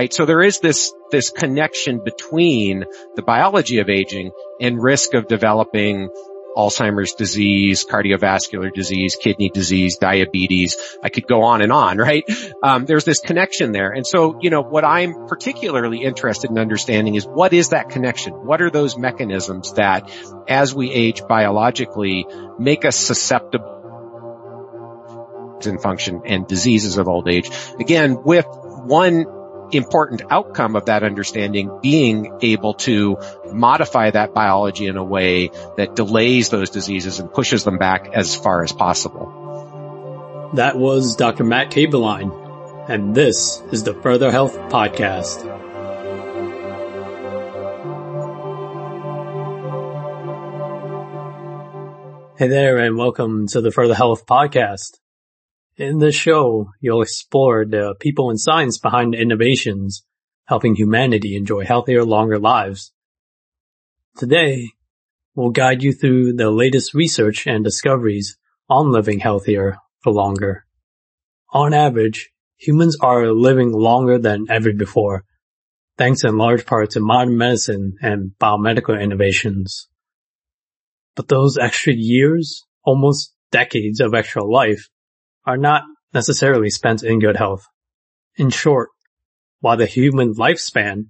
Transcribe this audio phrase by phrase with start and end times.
[0.00, 0.14] Right?
[0.14, 6.08] So there is this, this connection between the biology of aging and risk of developing
[6.56, 10.78] Alzheimer's disease, cardiovascular disease, kidney disease, diabetes.
[11.02, 12.24] I could go on and on, right?
[12.62, 13.90] Um, there's this connection there.
[13.90, 18.32] And so, you know, what I'm particularly interested in understanding is what is that connection?
[18.32, 20.10] What are those mechanisms that
[20.48, 22.24] as we age biologically
[22.58, 23.76] make us susceptible
[25.62, 27.50] in function and diseases of old age?
[27.78, 28.46] Again, with
[28.86, 29.26] one
[29.72, 33.16] important outcome of that understanding being able to
[33.52, 38.34] modify that biology in a way that delays those diseases and pushes them back as
[38.34, 40.50] far as possible.
[40.54, 41.44] That was Dr.
[41.44, 45.46] Matt Kaeberlein, and this is the Further Health Podcast.
[52.36, 54.98] Hey there, and welcome to the Further Health Podcast.
[55.80, 60.04] In this show, you'll explore the people and science behind innovations
[60.44, 62.92] helping humanity enjoy healthier, longer lives.
[64.18, 64.72] Today,
[65.34, 68.36] we'll guide you through the latest research and discoveries
[68.68, 70.66] on living healthier for longer.
[71.54, 72.28] On average,
[72.58, 75.24] humans are living longer than ever before,
[75.96, 79.88] thanks in large part to modern medicine and biomedical innovations.
[81.16, 84.90] But those extra years, almost decades of extra life,
[85.46, 87.64] are not necessarily spent in good health.
[88.36, 88.88] In short,
[89.60, 91.06] while the human lifespan,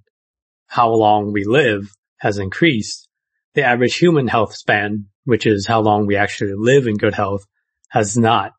[0.67, 3.07] how long we live, has increased,
[3.53, 7.45] the average human health span, which is how long we actually live in good health,
[7.89, 8.53] has not.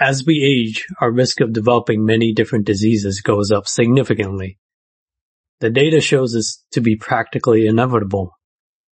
[0.00, 4.58] As we age, our risk of developing many different diseases goes up significantly.
[5.60, 8.30] The data shows this to be practically inevitable,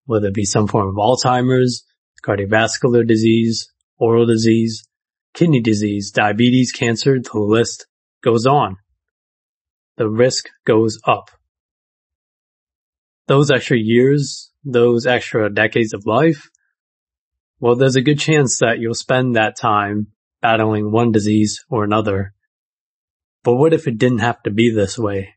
[0.05, 1.85] whether it be some form of Alzheimer's,
[2.25, 4.87] cardiovascular disease, oral disease,
[5.35, 7.85] kidney disease, diabetes, cancer, the list
[8.23, 8.77] goes on.
[9.97, 11.29] The risk goes up.
[13.27, 16.49] Those extra years, those extra decades of life,
[17.59, 20.07] well, there's a good chance that you'll spend that time
[20.41, 22.33] battling one disease or another.
[23.43, 25.35] But what if it didn't have to be this way?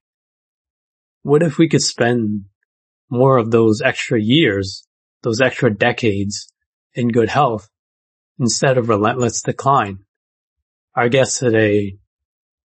[1.22, 2.44] What if we could spend
[3.10, 4.86] more of those extra years,
[5.22, 6.52] those extra decades
[6.94, 7.68] in good health
[8.38, 9.98] instead of relentless decline.
[10.94, 11.98] Our guest today,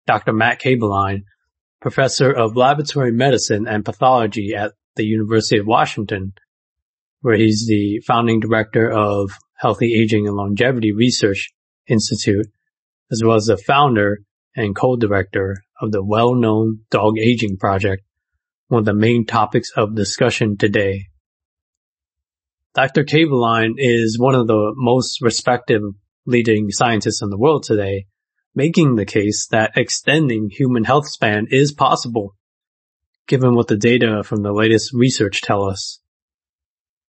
[0.07, 0.33] Dr.
[0.33, 1.23] Matt Kaeberlein,
[1.81, 6.33] professor of laboratory medicine and pathology at the University of Washington,
[7.21, 11.49] where he's the founding director of Healthy Aging and Longevity Research
[11.87, 12.47] Institute,
[13.11, 14.19] as well as the founder
[14.55, 18.03] and co-director of the well-known Dog Aging Project,
[18.67, 21.07] one of the main topics of discussion today.
[22.73, 23.03] Dr.
[23.03, 25.81] Kaeberlein is one of the most respected
[26.25, 28.05] leading scientists in the world today,
[28.55, 32.33] making the case that extending human health span is possible,
[33.27, 35.99] given what the data from the latest research tell us.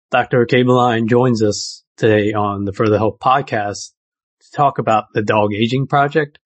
[0.10, 0.46] Dr.
[0.46, 3.92] Kaeberlein joins us today on the Further Health podcast
[4.40, 6.40] to talk about the Dog Aging Project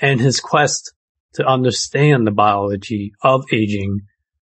[0.00, 0.94] and his quest
[1.34, 4.00] to understand the biology of aging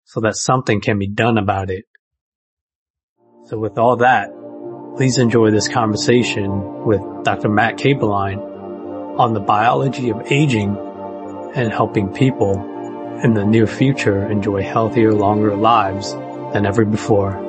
[0.03, 1.85] so that something can be done about it.
[3.45, 4.31] So with all that,
[4.97, 7.47] please enjoy this conversation with Dr.
[7.47, 10.75] Matt Kaeberlein on the biology of aging
[11.53, 12.53] and helping people
[13.23, 16.13] in the near future enjoy healthier, longer lives
[16.53, 17.39] than ever before.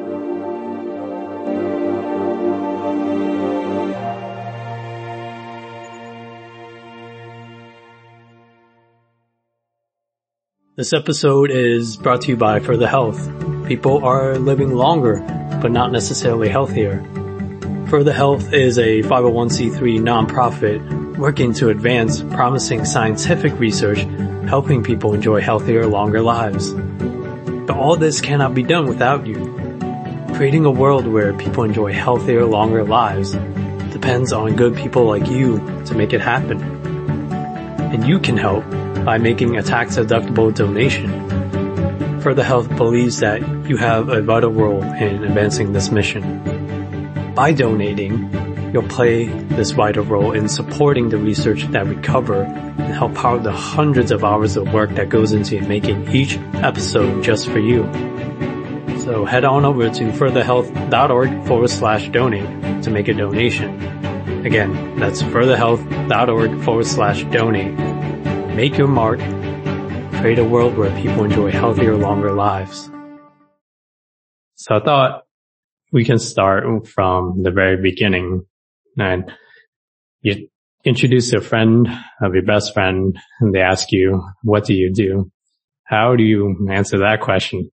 [10.76, 13.66] This episode is brought to you by Further Health.
[13.66, 15.24] People are living longer
[15.60, 17.02] but not necessarily healthier.
[17.88, 24.00] Further Health is a 501c3 nonprofit working to advance promising scientific research
[24.48, 26.72] helping people enjoy healthier, longer lives.
[26.72, 29.36] But all this cannot be done without you.
[30.34, 33.32] Creating a world where people enjoy healthier, longer lives
[33.92, 36.60] depends on good people like you to make it happen.
[37.92, 38.64] And you can help
[39.04, 41.45] by making a tax deductible donation
[42.26, 47.32] Further Health believes that you have a vital role in advancing this mission.
[47.36, 52.92] By donating, you'll play this vital role in supporting the research that we cover and
[52.92, 57.48] help power the hundreds of hours of work that goes into making each episode just
[57.48, 57.84] for you.
[59.04, 63.80] So head on over to furtherhealth.org forward slash donate to make a donation.
[64.44, 67.72] Again, that's furtherhealth.org forward slash donate.
[68.56, 69.20] Make your mark
[70.20, 72.90] create a world where people enjoy healthier, longer lives.
[74.54, 75.24] So I thought
[75.92, 78.46] we can start from the very beginning
[78.96, 79.30] and
[80.22, 80.48] you
[80.84, 81.88] introduce a friend
[82.22, 85.30] of your best friend and they ask you, what do you do?
[85.84, 87.70] How do you answer that question?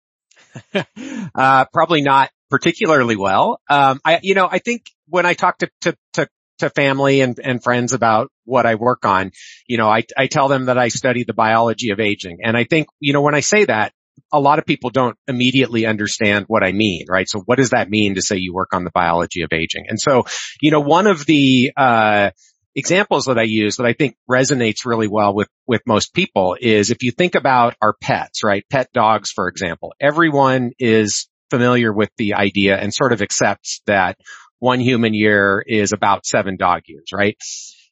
[1.36, 3.60] uh, probably not particularly well.
[3.70, 6.28] Um, I, you know, I think when I talk to, to, to,
[6.60, 9.32] to family and, and friends about what I work on,
[9.68, 12.40] you know, I, I tell them that I study the biology of aging.
[12.44, 13.94] And I think, you know, when I say that,
[14.32, 17.28] a lot of people don't immediately understand what I mean, right?
[17.28, 19.86] So what does that mean to say you work on the biology of aging?
[19.88, 20.24] And so,
[20.62, 22.32] you know, one of the, uh,
[22.76, 26.90] examples that I use that I think resonates really well with, with most people is
[26.90, 28.64] if you think about our pets, right?
[28.70, 34.18] Pet dogs, for example, everyone is familiar with the idea and sort of accepts that
[34.64, 37.36] one human year is about seven dog years, right?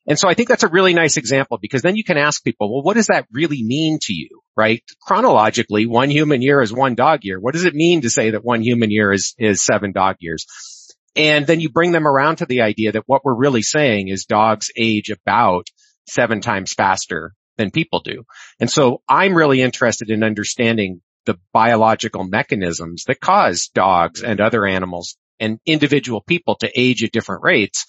[0.08, 2.74] And so I think that's a really nice example because then you can ask people,
[2.74, 4.82] well, what does that really mean to you, right?
[5.02, 7.42] Chronologically, one human year is one dog year.
[7.42, 10.46] What does it mean to say that one human year is, is seven dog years?
[11.14, 14.24] And then you bring them around to the idea that what we're really saying is
[14.24, 15.68] dogs age about
[16.08, 18.24] seven times faster than people do.
[18.62, 24.66] And so I'm really interested in understanding the biological mechanisms that cause dogs and other
[24.66, 27.86] animals and individual people to age at different rates.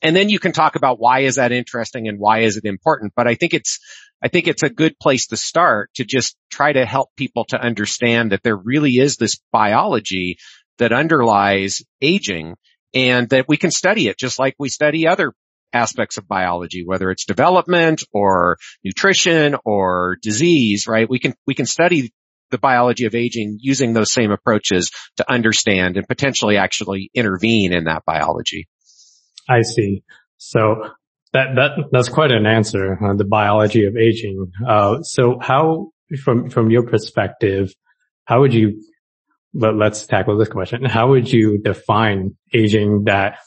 [0.00, 3.12] And then you can talk about why is that interesting and why is it important.
[3.16, 3.78] But I think it's,
[4.22, 7.60] I think it's a good place to start to just try to help people to
[7.60, 10.38] understand that there really is this biology
[10.78, 12.56] that underlies aging
[12.94, 15.32] and that we can study it just like we study other
[15.72, 21.10] aspects of biology, whether it's development or nutrition or disease, right?
[21.10, 22.12] We can, we can study
[22.50, 27.84] the biology of aging using those same approaches to understand and potentially actually intervene in
[27.84, 28.68] that biology.
[29.48, 30.02] I see.
[30.36, 30.90] So
[31.32, 34.52] that, that, that's quite an answer on the biology of aging.
[34.66, 35.90] Uh, so how,
[36.22, 37.72] from, from your perspective,
[38.24, 38.80] how would you
[39.54, 40.84] but let's tackle this question.
[40.84, 43.38] How would you define aging that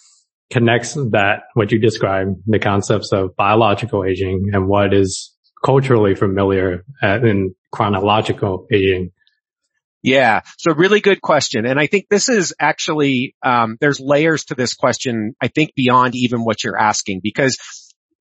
[0.49, 5.33] connects that what you describe, the concepts of biological aging and what is
[5.65, 9.11] culturally familiar in chronological aging?
[10.03, 10.41] Yeah.
[10.57, 11.65] So really good question.
[11.65, 16.15] And I think this is actually, um, there's layers to this question, I think beyond
[16.15, 17.57] even what you're asking because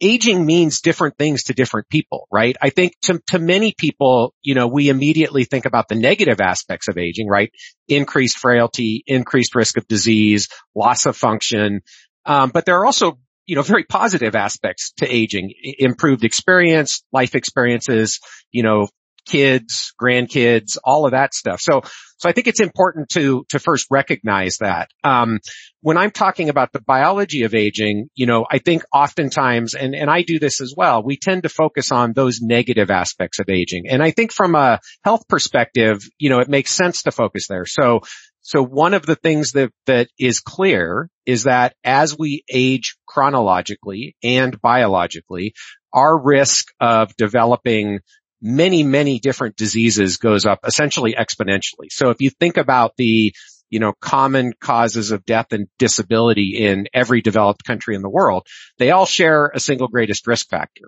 [0.00, 2.56] aging means different things to different people, right?
[2.60, 6.88] I think to, to many people, you know, we immediately think about the negative aspects
[6.88, 7.50] of aging, right?
[7.88, 11.82] Increased frailty, increased risk of disease, loss of function.
[12.24, 17.34] Um, but there are also, you know, very positive aspects to aging, improved experience, life
[17.34, 18.18] experiences,
[18.50, 18.88] you know,
[19.26, 21.60] kids, grandkids, all of that stuff.
[21.60, 21.82] So,
[22.18, 24.88] so I think it's important to, to first recognize that.
[25.04, 25.40] Um,
[25.82, 30.08] when I'm talking about the biology of aging, you know, I think oftentimes, and, and
[30.08, 33.84] I do this as well, we tend to focus on those negative aspects of aging.
[33.88, 37.66] And I think from a health perspective, you know, it makes sense to focus there.
[37.66, 38.00] So,
[38.40, 44.16] so one of the things that, that is clear is that as we age chronologically
[44.22, 45.52] and biologically,
[45.92, 48.00] our risk of developing
[48.46, 51.90] many, many different diseases goes up essentially exponentially.
[51.90, 53.34] So if you think about the,
[53.70, 58.46] you know, common causes of death and disability in every developed country in the world,
[58.78, 60.84] they all share a single greatest risk factor.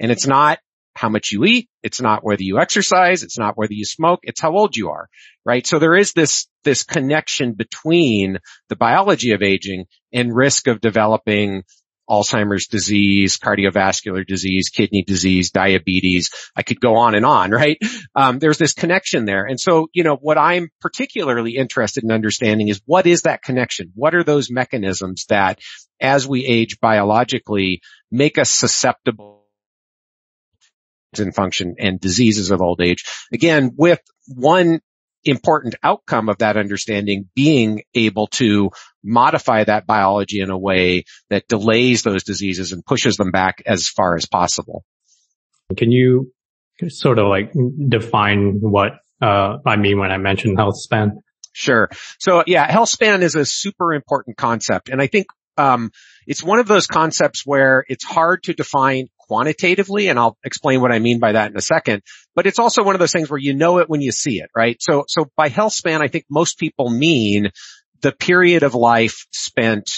[0.00, 0.58] And it's not
[0.94, 1.68] how much you eat.
[1.82, 3.22] It's not whether you exercise.
[3.22, 4.20] It's not whether you smoke.
[4.22, 5.08] It's how old you are,
[5.44, 5.66] right?
[5.66, 8.38] So there is this, this connection between
[8.70, 11.64] the biology of aging and risk of developing
[12.08, 16.30] Alzheimer's disease, cardiovascular disease, kidney disease, diabetes.
[16.56, 17.78] I could go on and on, right?
[18.14, 19.44] Um, there's this connection there.
[19.44, 23.92] And so, you know, what I'm particularly interested in understanding is what is that connection?
[23.94, 25.60] What are those mechanisms that
[26.00, 27.80] as we age biologically
[28.10, 29.46] make us susceptible
[31.18, 33.04] in function and diseases of old age?
[33.32, 34.80] Again, with one
[35.24, 38.70] important outcome of that understanding being able to
[39.04, 43.88] modify that biology in a way that delays those diseases and pushes them back as
[43.88, 44.84] far as possible.
[45.76, 46.32] Can you
[46.88, 47.52] sort of like
[47.88, 51.20] define what uh, I mean when I mention health span?
[51.52, 51.90] Sure.
[52.18, 54.88] So yeah, health span is a super important concept.
[54.88, 55.26] And I think
[55.56, 55.90] um,
[56.26, 60.92] it's one of those concepts where it's hard to define quantitatively, and I'll explain what
[60.92, 62.02] I mean by that in a second.
[62.34, 64.50] But it's also one of those things where you know it when you see it,
[64.56, 64.76] right?
[64.80, 67.50] So, so by health span, I think most people mean
[68.00, 69.90] the period of life spent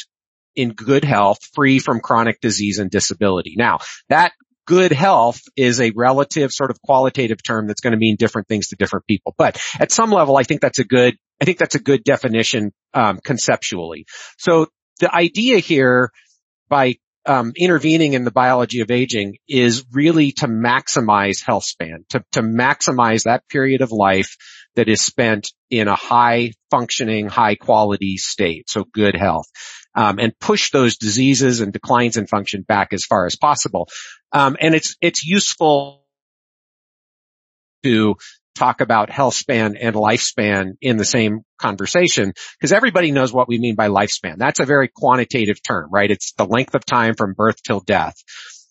[0.54, 3.54] in good health, free from chronic disease and disability.
[3.56, 3.78] Now,
[4.08, 4.32] that
[4.66, 8.68] good health is a relative sort of qualitative term that's going to mean different things
[8.68, 9.34] to different people.
[9.36, 12.72] But at some level, I think that's a good, I think that's a good definition
[12.94, 14.06] um, conceptually.
[14.38, 14.68] So
[15.00, 16.10] the idea here
[16.68, 22.24] by um, intervening in the biology of aging is really to maximize health span, to,
[22.32, 24.36] to maximize that period of life
[24.76, 28.68] that is spent in a high functioning, high quality state.
[28.68, 29.46] So good health.
[29.96, 33.88] Um, and push those diseases and declines in function back as far as possible.
[34.32, 36.04] Um, and it's, it's useful
[37.84, 38.16] to
[38.54, 43.58] talk about health span and lifespan in the same conversation because everybody knows what we
[43.58, 44.36] mean by lifespan.
[44.38, 46.10] That's a very quantitative term, right?
[46.10, 48.16] It's the length of time from birth till death.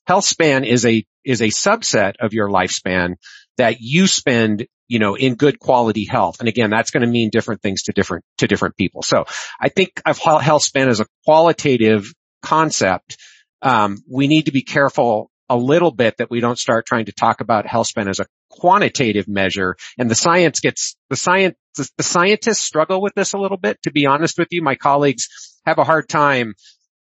[0.05, 3.15] Health span is a, is a subset of your lifespan
[3.57, 6.39] that you spend you know, in good quality health.
[6.39, 9.01] And again, that's going to mean different things to different, to different people.
[9.01, 9.25] So
[9.59, 12.13] I think of health span as a qualitative
[12.43, 13.17] concept.
[13.61, 17.11] Um, we need to be careful a little bit that we don't start trying to
[17.11, 19.75] talk about health span as a quantitative measure.
[19.99, 23.79] And the science gets, the science, the, the scientists struggle with this a little bit.
[23.83, 25.27] To be honest with you, my colleagues
[25.67, 26.55] have a hard time,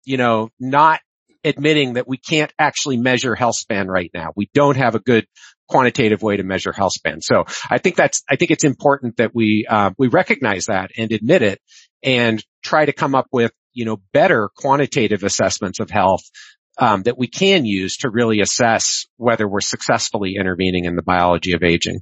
[0.03, 0.99] you know, not
[1.43, 4.29] admitting that we can't actually measure health span right now.
[4.35, 5.27] We don't have a good
[5.67, 7.21] quantitative way to measure health span.
[7.21, 11.11] So I think that's, I think it's important that we, uh, we recognize that and
[11.11, 11.61] admit it
[12.03, 16.23] and try to come up with, you know, better quantitative assessments of health
[16.79, 21.51] um, that we can use to really assess whether we're successfully intervening in the biology
[21.53, 21.99] of aging.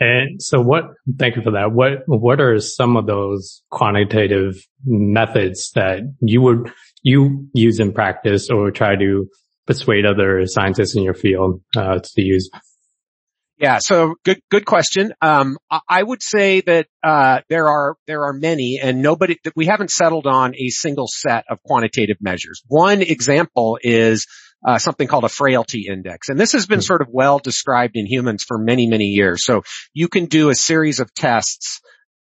[0.00, 0.84] And so what,
[1.18, 1.72] thank you for that.
[1.72, 6.72] What, what are some of those quantitative methods that you would,
[7.02, 9.28] you use in practice or try to
[9.66, 12.50] persuade other scientists in your field, uh, to use?
[13.56, 15.12] Yeah, so good, good question.
[15.22, 15.58] Um,
[15.88, 19.92] I would say that uh, there are there are many, and nobody that we haven't
[19.92, 22.62] settled on a single set of quantitative measures.
[22.66, 24.26] One example is
[24.66, 26.84] uh, something called a frailty index, and this has been hmm.
[26.84, 29.44] sort of well described in humans for many many years.
[29.44, 31.80] So you can do a series of tests.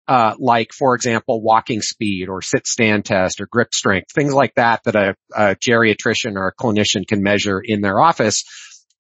[0.07, 4.53] Uh, like, for example, walking speed or sit stand test or grip strength, things like
[4.55, 8.43] that that a, a geriatrician or a clinician can measure in their office.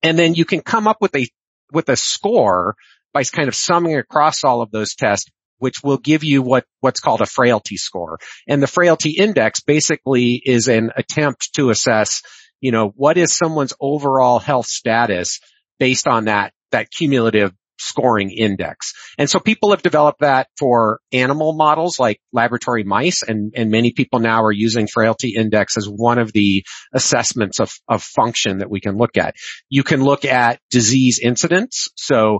[0.03, 1.27] And then you can come up with a
[1.71, 2.75] with a score
[3.13, 6.99] by kind of summing across all of those tests, which will give you what, what's
[6.99, 8.19] called a frailty score.
[8.47, 12.21] And the frailty index basically is an attempt to assess,
[12.59, 15.39] you know, what is someone's overall health status
[15.79, 17.51] based on that, that cumulative
[17.81, 18.93] scoring index.
[19.17, 23.91] And so people have developed that for animal models like laboratory mice and, and many
[23.91, 28.69] people now are using frailty index as one of the assessments of, of function that
[28.69, 29.35] we can look at.
[29.69, 31.89] You can look at disease incidence.
[31.95, 32.39] So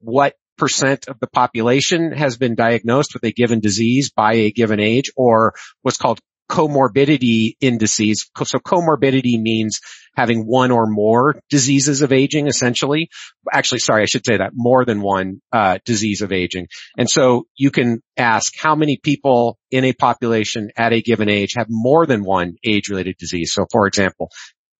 [0.00, 4.80] what percent of the population has been diagnosed with a given disease by a given
[4.80, 8.30] age or what's called comorbidity indices.
[8.44, 9.80] So comorbidity means
[10.16, 13.08] having one or more diseases of aging essentially.
[13.52, 16.68] Actually, sorry, I should say that more than one uh, disease of aging.
[16.96, 21.52] And so you can ask how many people in a population at a given age
[21.56, 23.52] have more than one age-related disease.
[23.52, 24.30] So for example,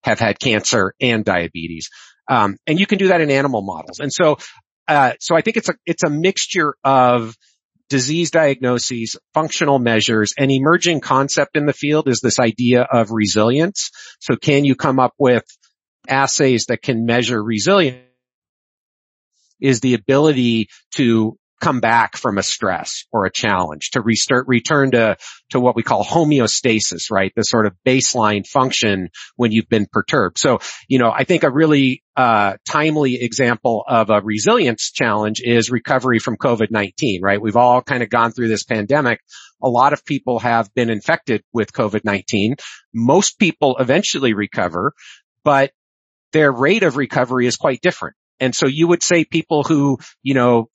[0.02, 1.90] have had cancer and diabetes.
[2.28, 4.00] Um, and you can do that in animal models.
[4.00, 4.38] And so,
[4.86, 7.34] uh, so I think it's a, it's a mixture of
[7.88, 13.90] disease diagnoses, functional measures, an emerging concept in the field is this idea of resilience.
[14.20, 15.44] So can you come up with
[16.06, 18.04] assays that can measure resilience?
[19.60, 24.92] Is the ability to come back from a stress or a challenge to restart, return
[24.92, 25.16] to,
[25.50, 27.32] to what we call homeostasis, right?
[27.34, 30.38] The sort of baseline function when you've been perturbed.
[30.38, 35.70] So, you know, I think a really, uh, timely example of a resilience challenge is
[35.70, 37.40] recovery from COVID-19, right?
[37.40, 39.20] We've all kind of gone through this pandemic.
[39.62, 42.60] A lot of people have been infected with COVID-19.
[42.92, 44.94] Most people eventually recover,
[45.44, 45.72] but
[46.32, 48.16] their rate of recovery is quite different.
[48.40, 50.68] And so you would say people who, you know,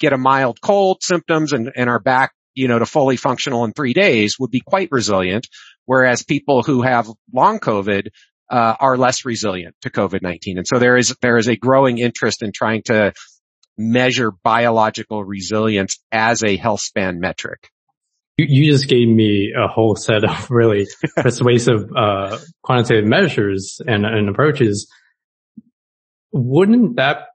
[0.00, 3.72] get a mild cold symptoms and, and are back, you know, to fully functional in
[3.72, 5.46] three days would be quite resilient.
[5.84, 8.08] Whereas people who have long COVID,
[8.50, 10.58] uh, are less resilient to COVID-19.
[10.58, 13.12] And so there is, there is a growing interest in trying to
[13.78, 17.70] measure biological resilience as a health span metric.
[18.36, 24.04] You, you just gave me a whole set of really persuasive, uh, quantitative measures and,
[24.04, 24.90] and approaches.
[26.32, 27.28] Wouldn't that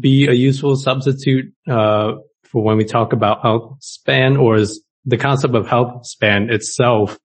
[0.00, 2.12] be a useful substitute uh,
[2.44, 7.18] for when we talk about health span, or is the concept of health span itself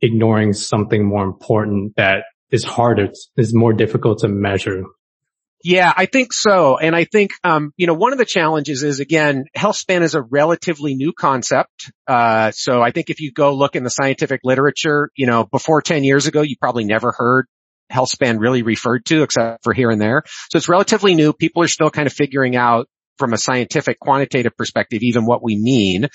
[0.00, 4.82] ignoring something more important that is harder, is more difficult to measure?
[5.64, 6.76] Yeah, I think so.
[6.76, 10.16] And I think, um, you know, one of the challenges is again, health span is
[10.16, 11.92] a relatively new concept.
[12.06, 15.80] Uh, so I think if you go look in the scientific literature, you know, before
[15.80, 17.46] 10 years ago, you probably never heard
[17.92, 20.22] health span really referred to except for here and there.
[20.50, 21.32] So it's relatively new.
[21.32, 25.56] People are still kind of figuring out from a scientific quantitative perspective, even what we
[25.56, 26.08] mean.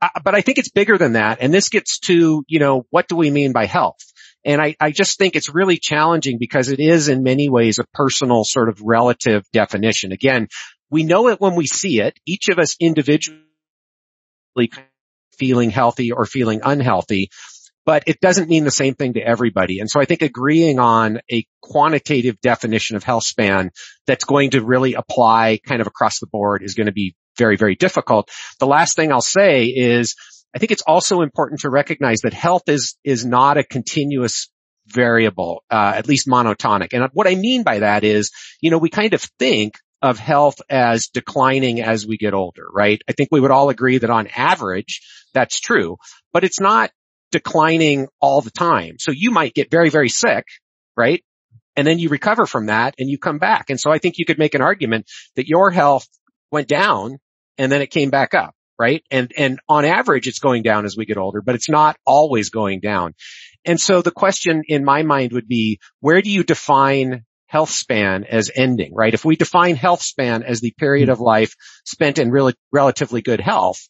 [0.00, 1.38] Uh, but I think it's bigger than that.
[1.40, 3.98] And this gets to, you know, what do we mean by health?
[4.44, 7.84] And I, I just think it's really challenging because it is in many ways a
[7.94, 10.12] personal sort of relative definition.
[10.12, 10.48] Again,
[10.90, 12.18] we know it when we see it.
[12.26, 13.40] Each of us individually
[15.38, 17.30] feeling healthy or feeling unhealthy
[17.86, 19.80] but it doesn't mean the same thing to everybody.
[19.80, 23.70] And so I think agreeing on a quantitative definition of health span
[24.06, 27.56] that's going to really apply kind of across the board is going to be very,
[27.56, 28.30] very difficult.
[28.58, 30.14] The last thing I'll say is
[30.54, 34.50] I think it's also important to recognize that health is, is not a continuous
[34.86, 36.92] variable, uh, at least monotonic.
[36.92, 40.60] And what I mean by that is, you know, we kind of think of health
[40.68, 43.00] as declining as we get older, right?
[43.08, 45.00] I think we would all agree that on average,
[45.32, 45.96] that's true,
[46.32, 46.90] but it's not
[47.34, 48.96] declining all the time.
[48.98, 50.44] So you might get very, very sick,
[50.96, 51.22] right?
[51.76, 53.68] And then you recover from that and you come back.
[53.68, 56.06] And so I think you could make an argument that your health
[56.52, 57.18] went down
[57.58, 59.02] and then it came back up, right?
[59.10, 62.50] And, and on average, it's going down as we get older, but it's not always
[62.50, 63.14] going down.
[63.64, 68.24] And so the question in my mind would be, where do you define health span
[68.24, 69.14] as ending, right?
[69.14, 71.12] If we define health span as the period hmm.
[71.12, 73.88] of life spent in really relatively good health,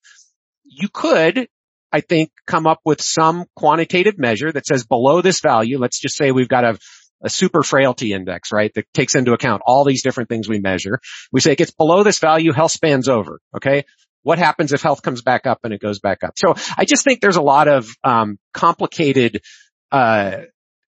[0.64, 1.48] you could,
[1.94, 6.16] I think, come up with some quantitative measure that says below this value, let's just
[6.16, 6.76] say we've got a,
[7.22, 8.72] a super frailty index, right?
[8.74, 10.98] That takes into account all these different things we measure.
[11.30, 13.38] We say it gets below this value, health span's over.
[13.56, 13.84] Okay.
[14.24, 16.32] What happens if health comes back up and it goes back up?
[16.36, 19.42] So I just think there's a lot of um, complicated
[19.92, 20.38] uh,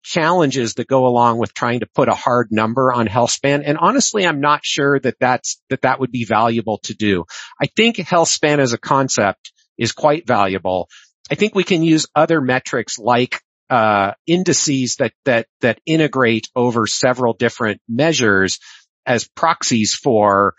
[0.05, 3.63] challenges that go along with trying to put a hard number on health span.
[3.63, 7.27] And honestly, I'm not sure that that's, that that would be valuable to do.
[7.61, 10.89] I think health span as a concept is quite valuable.
[11.31, 13.41] I think we can use other metrics like
[13.71, 18.59] uh, indices that that that integrate over several different measures
[19.07, 20.55] as proxies for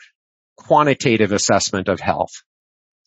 [0.57, 2.31] quantitative assessment of health.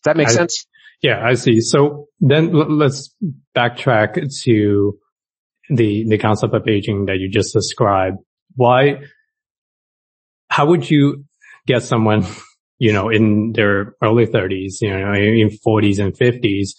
[0.03, 0.65] Does that make I, sense?
[1.01, 1.61] Yeah, I see.
[1.61, 3.13] So then l- let's
[3.55, 4.99] backtrack to
[5.69, 8.17] the, the concept of aging that you just described.
[8.55, 9.01] Why,
[10.49, 11.25] how would you
[11.67, 12.25] get someone,
[12.79, 16.75] you know, in their early thirties, you know, in forties and fifties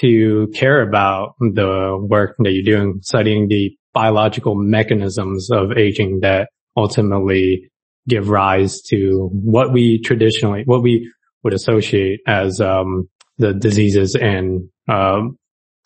[0.00, 6.48] to care about the work that you're doing, studying the biological mechanisms of aging that
[6.76, 7.70] ultimately
[8.08, 11.12] give rise to what we traditionally, what we
[11.44, 13.08] would associate as um,
[13.38, 15.38] the diseases and um,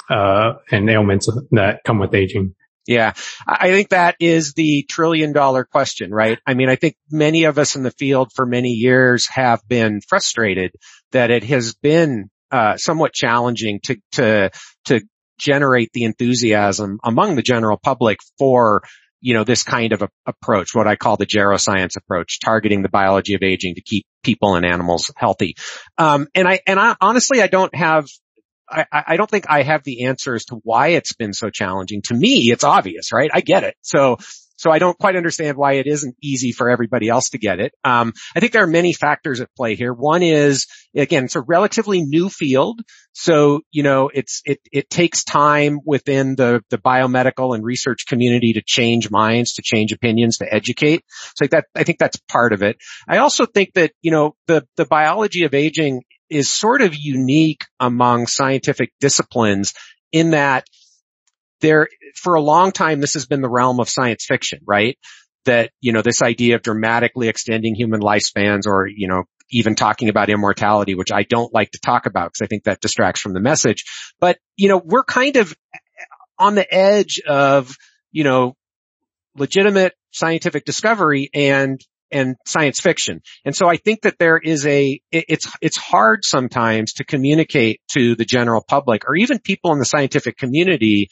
[0.09, 2.55] uh, and ailments that come with aging.
[2.87, 3.15] Yeah.
[3.47, 6.39] I think that is the trillion dollar question, right?
[6.47, 10.01] I mean, I think many of us in the field for many years have been
[10.01, 10.73] frustrated
[11.13, 14.51] that it has been uh, somewhat challenging to, to,
[14.85, 15.01] to
[15.39, 18.83] generate the enthusiasm among the general public for
[19.21, 22.89] you know, this kind of a, approach, what I call the geroscience approach, targeting the
[22.89, 25.57] biology of aging to keep people and animals healthy.
[25.99, 28.07] Um, and I, and I honestly, I don't have
[28.69, 32.03] I, I don't think I have the answer as to why it's been so challenging.
[32.07, 33.31] To me, it's obvious, right?
[33.33, 33.77] I get it.
[33.81, 34.19] So,
[34.59, 37.73] so I don't quite understand why it isn't easy for everybody else to get it.
[37.85, 39.93] Um, I think there are many factors at play here.
[39.93, 42.81] One is, again, it's a relatively new field.
[43.13, 48.55] So, you know, it's, it, it takes time within the, the biomedical and research community
[48.55, 51.05] to change minds, to change opinions, to educate.
[51.37, 52.79] So that, I think that's part of it.
[53.07, 57.65] I also think that, you know, the, the biology of aging is sort of unique
[57.81, 59.75] among scientific disciplines
[60.13, 60.67] in that
[61.61, 64.99] there, for a long time, this has been the realm of science fiction, right?
[65.45, 70.09] That, you know, this idea of dramatically extending human lifespans or, you know, even talking
[70.09, 73.33] about immortality, which I don't like to talk about because I think that distracts from
[73.33, 73.85] the message.
[74.21, 75.55] But, you know, we're kind of
[76.39, 77.77] on the edge of,
[78.11, 78.57] you know,
[79.37, 83.21] legitimate scientific discovery and and science fiction.
[83.45, 88.15] And so I think that there is a, it's, it's hard sometimes to communicate to
[88.15, 91.09] the general public or even people in the scientific community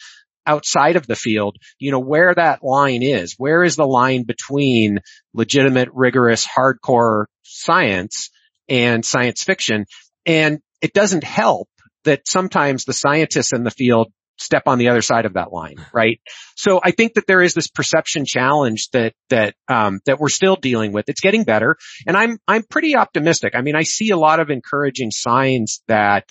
[0.47, 3.35] outside of the field, you know, where that line is.
[3.39, 4.99] Where is the line between
[5.33, 8.31] legitimate, rigorous, hardcore science
[8.69, 9.87] and science fiction?
[10.27, 11.69] And it doesn't help
[12.05, 15.77] that sometimes the scientists in the field step on the other side of that line,
[15.93, 16.21] right?
[16.57, 20.57] So I think that there is this perception challenge that that um, that we're still
[20.57, 21.09] dealing with.
[21.09, 23.55] It's getting better, and I'm I'm pretty optimistic.
[23.55, 26.31] I mean, I see a lot of encouraging signs that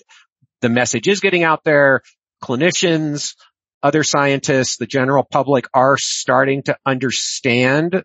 [0.60, 2.02] the message is getting out there.
[2.42, 3.34] Clinicians,
[3.82, 8.02] other scientists, the general public are starting to understand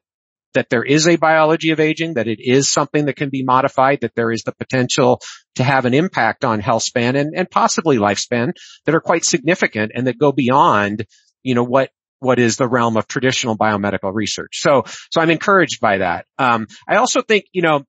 [0.54, 4.00] that there is a biology of aging, that it is something that can be modified,
[4.02, 5.22] that there is the potential
[5.56, 8.54] to have an impact on health span and, and possibly lifespan
[8.86, 11.06] that are quite significant and that go beyond,
[11.44, 14.60] you know, what what is the realm of traditional biomedical research.
[14.60, 16.26] So, so I'm encouraged by that.
[16.38, 17.86] Um, I also think, you know,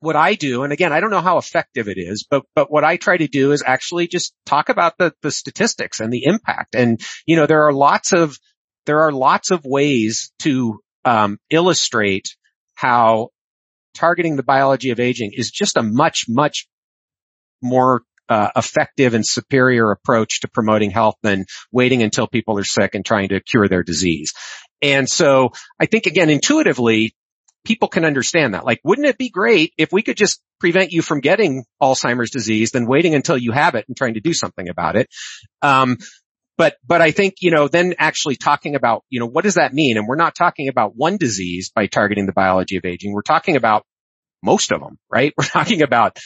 [0.00, 2.84] what I do, and again, I don't know how effective it is, but, but what
[2.84, 6.74] I try to do is actually just talk about the, the statistics and the impact.
[6.74, 8.38] And, you know, there are lots of,
[8.84, 12.36] there are lots of ways to um, illustrate
[12.74, 13.30] how
[13.94, 16.66] targeting the biology of aging is just a much, much
[17.62, 22.94] more uh, effective and superior approach to promoting health than waiting until people are sick
[22.94, 24.32] and trying to cure their disease.
[24.82, 27.14] And so I think again, intuitively,
[27.64, 28.64] people can understand that.
[28.64, 32.70] Like, wouldn't it be great if we could just prevent you from getting Alzheimer's disease
[32.70, 35.08] than waiting until you have it and trying to do something about it?
[35.62, 35.98] Um,
[36.56, 39.72] but, but I think, you know, then actually talking about, you know, what does that
[39.72, 39.96] mean?
[39.96, 43.12] And we're not talking about one disease by targeting the biology of aging.
[43.12, 43.84] We're talking about
[44.42, 45.32] most of them, right?
[45.38, 46.18] We're talking about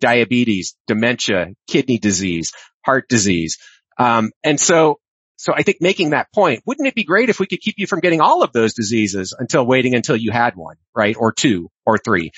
[0.00, 2.52] diabetes, dementia, kidney disease,
[2.84, 3.58] heart disease.
[3.98, 4.98] Um, and so,
[5.36, 7.86] so I think making that point, wouldn't it be great if we could keep you
[7.86, 11.14] from getting all of those diseases until waiting until you had one, right?
[11.18, 12.32] Or two or three.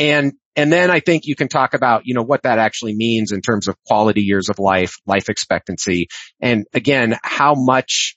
[0.00, 3.32] And, and then I think you can talk about, you know, what that actually means
[3.32, 6.08] in terms of quality years of life, life expectancy,
[6.40, 8.16] and again, how much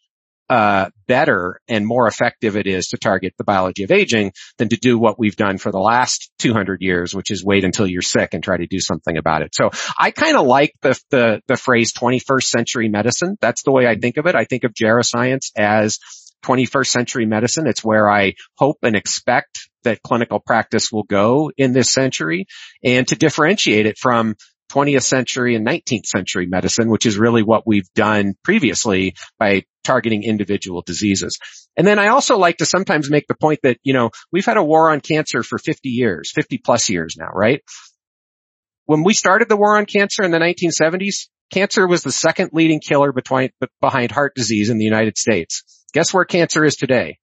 [0.49, 4.75] uh, better and more effective it is to target the biology of aging than to
[4.75, 8.33] do what we've done for the last 200 years, which is wait until you're sick
[8.33, 9.55] and try to do something about it.
[9.55, 13.37] So I kind of like the, the, the phrase 21st century medicine.
[13.41, 14.35] That's the way I think of it.
[14.35, 15.99] I think of geroscience as
[16.45, 17.65] 21st century medicine.
[17.65, 22.45] It's where I hope and expect that clinical practice will go in this century
[22.83, 24.35] and to differentiate it from
[24.71, 30.23] 20th century and 19th century medicine, which is really what we've done previously by targeting
[30.23, 31.37] individual diseases.
[31.77, 34.57] And then I also like to sometimes make the point that, you know, we've had
[34.57, 37.61] a war on cancer for 50 years, 50 plus years now, right?
[38.85, 42.79] When we started the war on cancer in the 1970s, cancer was the second leading
[42.79, 45.63] killer between, behind heart disease in the United States.
[45.93, 47.17] Guess where cancer is today?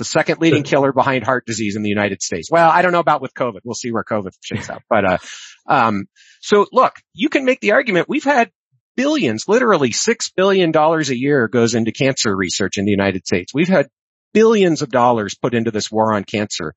[0.00, 2.50] The second leading killer behind heart disease in the United States.
[2.50, 3.60] Well, I don't know about with COVID.
[3.64, 4.82] We'll see where COVID shakes out.
[4.88, 5.18] But, uh,
[5.66, 6.06] um,
[6.40, 8.50] so look, you can make the argument we've had
[8.96, 13.52] billions, literally six billion dollars a year goes into cancer research in the United States.
[13.52, 13.88] We've had
[14.32, 16.72] billions of dollars put into this war on cancer.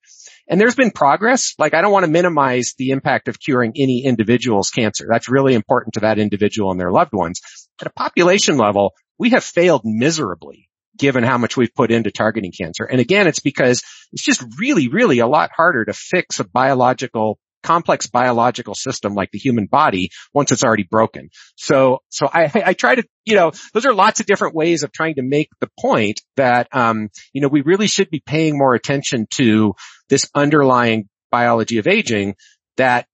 [0.50, 1.54] And there's been progress.
[1.58, 5.08] Like I don't want to minimize the impact of curing any individual's cancer.
[5.10, 7.40] That's really important to that individual and their loved ones.
[7.80, 12.52] At a population level, we have failed miserably given how much we've put into targeting
[12.52, 12.86] cancer.
[12.86, 17.40] And again, it's because it's just really, really a lot harder to fix a biological
[17.64, 21.30] complex biological system like the human body once it's already broken.
[21.56, 24.92] So, so I, I try to, you know, those are lots of different ways of
[24.92, 28.76] trying to make the point that, um, you know, we really should be paying more
[28.76, 29.74] attention to
[30.10, 32.36] this underlying biology of aging
[32.78, 33.08] that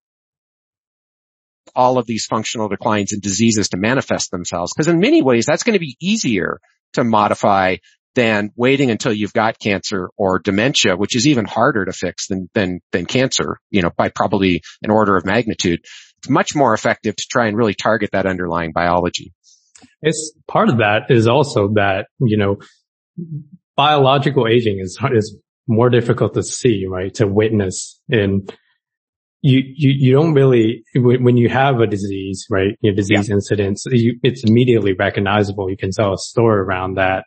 [1.76, 4.74] all of these functional declines and diseases to manifest themselves.
[4.74, 6.60] Because in many ways, that's going to be easier
[6.94, 7.78] to modify
[8.16, 12.50] than waiting until you've got cancer or dementia, which is even harder to fix than,
[12.54, 15.80] than, than cancer, you know, by probably an order of magnitude.
[16.18, 19.34] It's much more effective to try and really target that underlying biology.
[20.02, 22.58] It's part of that is also that, you know,
[23.78, 27.14] biological aging is, is more difficult to see, right?
[27.16, 28.52] To witness and
[29.42, 32.78] you, you, you don't really, when you have a disease, right?
[32.82, 33.36] Your disease yeah.
[33.36, 35.70] incidents, you, it's immediately recognizable.
[35.70, 37.24] You can tell a story around that.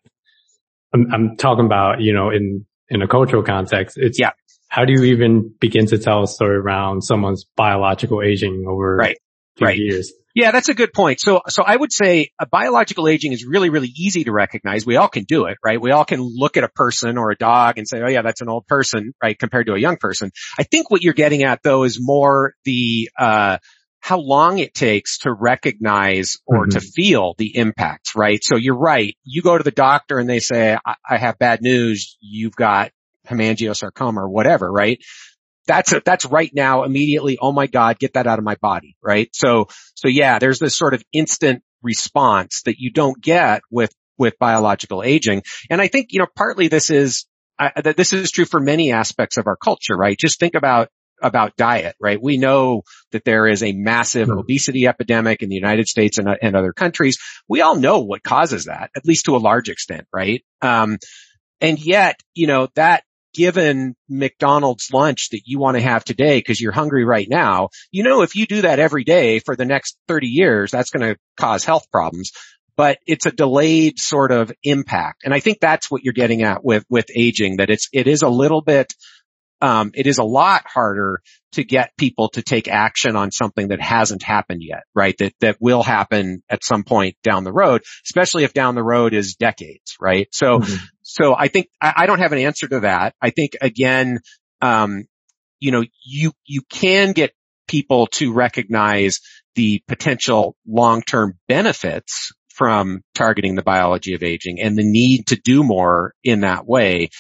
[0.93, 4.33] I'm, I'm talking about, you know, in, in a cultural context, it's, yeah.
[4.69, 9.17] how do you even begin to tell a story around someone's biological aging over right.
[9.61, 9.79] right.
[9.79, 10.13] years?
[10.35, 11.21] Yeah, that's a good point.
[11.21, 14.87] So, so I would say a biological aging is really, really easy to recognize.
[14.87, 15.81] We all can do it, right?
[15.81, 18.41] We all can look at a person or a dog and say, oh yeah, that's
[18.41, 19.39] an old person, right?
[19.39, 20.31] Compared to a young person.
[20.59, 23.59] I think what you're getting at though is more the, uh,
[24.01, 26.71] how long it takes to recognize or mm-hmm.
[26.71, 28.43] to feel the impacts, right?
[28.43, 29.17] So you're right.
[29.23, 32.17] You go to the doctor and they say, I, I have bad news.
[32.21, 32.91] You've got
[33.29, 34.99] hemangiosarcoma or whatever, right?
[35.67, 37.39] That's a, that's right now immediately.
[37.41, 39.29] Oh my God, get that out of my body, right?
[39.33, 44.39] So, so yeah, there's this sort of instant response that you don't get with, with
[44.39, 45.43] biological aging.
[45.71, 47.27] And I think, you know, partly this is,
[47.59, 50.19] uh, that this is true for many aspects of our culture, right?
[50.19, 50.89] Just think about
[51.23, 52.21] about diet, right?
[52.21, 54.41] We know that there is a massive mm-hmm.
[54.41, 57.19] obesity epidemic in the United States and, and, other countries.
[57.49, 60.43] We all know what causes that, at least to a large extent, right?
[60.61, 60.99] Um,
[61.61, 66.61] and yet, you know, that given McDonald's lunch that you want to have today because
[66.61, 69.97] you're hungry right now, you know, if you do that every day for the next
[70.09, 72.33] 30 years, that's going to cause health problems.
[72.75, 75.23] But it's a delayed sort of impact.
[75.25, 78.23] And I think that's what you're getting at with, with aging, that it's, it is
[78.23, 78.95] a little bit
[79.63, 83.81] um, it is a lot harder to get people to take action on something that
[83.81, 85.17] hasn't happened yet, right?
[85.19, 89.15] That that will happen at some point down the road, especially if down the road
[89.15, 90.27] is decades, right?
[90.33, 90.85] So, mm-hmm.
[91.13, 93.15] So I think I, I, don't have an answer to that.
[93.21, 94.21] I think again,
[94.63, 95.05] um,
[95.61, 97.35] you know, you you can get
[97.69, 99.21] people to recognize
[99.55, 105.63] the potential long-term benefits from targeting the biology of aging and the need to do
[105.63, 107.11] more in that way.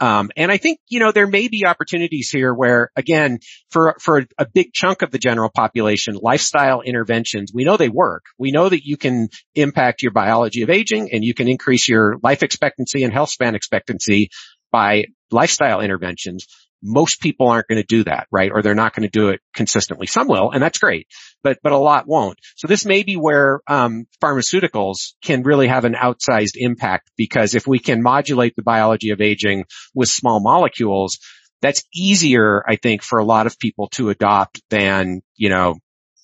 [0.00, 3.38] Um, and I think, you know, there may be opportunities here where, again,
[3.70, 8.24] for, for a big chunk of the general population, lifestyle interventions, we know they work.
[8.38, 12.16] We know that you can impact your biology of aging and you can increase your
[12.22, 14.30] life expectancy and health span expectancy
[14.72, 16.46] by lifestyle interventions,
[16.82, 18.50] most people aren't going to do that, right?
[18.52, 20.06] Or they're not going to do it consistently.
[20.06, 21.06] Some will, and that's great,
[21.42, 22.38] but but a lot won't.
[22.56, 27.66] So this may be where um, pharmaceuticals can really have an outsized impact because if
[27.66, 29.64] we can modulate the biology of aging
[29.94, 31.18] with small molecules,
[31.60, 35.76] that's easier, I think, for a lot of people to adopt than you know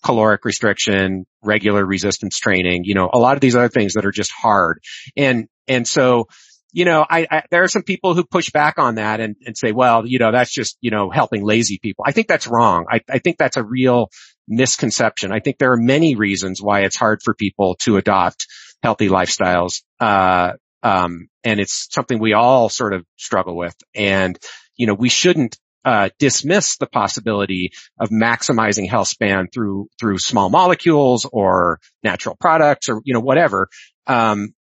[0.07, 4.13] caloric restriction, regular resistance training, you know, a lot of these other things that are
[4.13, 4.81] just hard.
[5.17, 6.29] And and so
[6.73, 9.57] you know, I, I, there are some people who push back on that and, and
[9.57, 12.05] say, well, you know, that's just, you know, helping lazy people.
[12.07, 12.87] I think that's wrong.
[12.91, 14.11] I, I think that's a real
[14.49, 15.33] misconception.
[15.33, 18.47] I think there are many reasons why it's hard for people to adopt
[18.83, 19.83] healthy lifestyles.
[20.01, 20.53] Uh,
[20.83, 23.75] um, and it's something we all sort of struggle with.
[23.95, 24.39] And,
[24.77, 30.51] you know, we shouldn't uh, dismiss the possibility of maximizing health span through through small
[30.51, 33.69] molecules or natural products or you know whatever.
[34.09, 34.53] Um,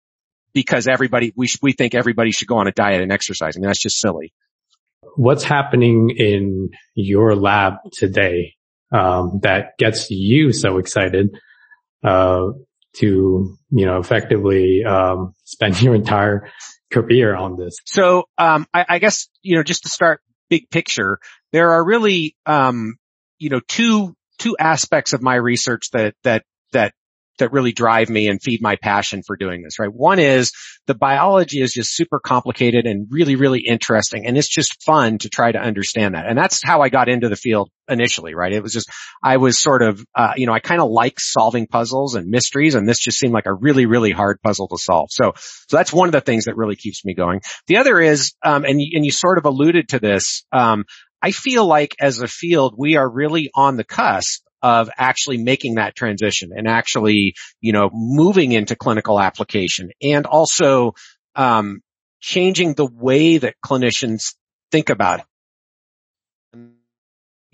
[0.56, 3.54] because everybody, we, sh- we think everybody should go on a diet and exercise.
[3.54, 4.32] I mean, that's just silly.
[5.14, 8.54] What's happening in your lab today,
[8.90, 11.36] um, that gets you so excited,
[12.02, 12.52] uh,
[12.94, 16.48] to, you know, effectively, um, spend your entire
[16.90, 17.76] career on this?
[17.84, 21.18] So, um, I, I guess, you know, just to start big picture,
[21.52, 22.96] there are really, um,
[23.38, 26.94] you know, two, two aspects of my research that, that, that
[27.38, 29.92] that really drive me and feed my passion for doing this, right?
[29.92, 30.52] One is
[30.86, 34.26] the biology is just super complicated and really, really interesting.
[34.26, 36.26] And it's just fun to try to understand that.
[36.26, 38.52] And that's how I got into the field initially, right?
[38.52, 38.90] It was just,
[39.22, 42.74] I was sort of, uh, you know, I kind of like solving puzzles and mysteries
[42.74, 45.08] and this just seemed like a really, really hard puzzle to solve.
[45.10, 47.40] So, so that's one of the things that really keeps me going.
[47.66, 50.84] The other is, um, and, and you sort of alluded to this, um,
[51.22, 55.76] I feel like as a field, we are really on the cusp of actually making
[55.76, 60.94] that transition and actually, you know, moving into clinical application and also,
[61.34, 61.80] um,
[62.20, 64.34] changing the way that clinicians
[64.72, 65.26] think about it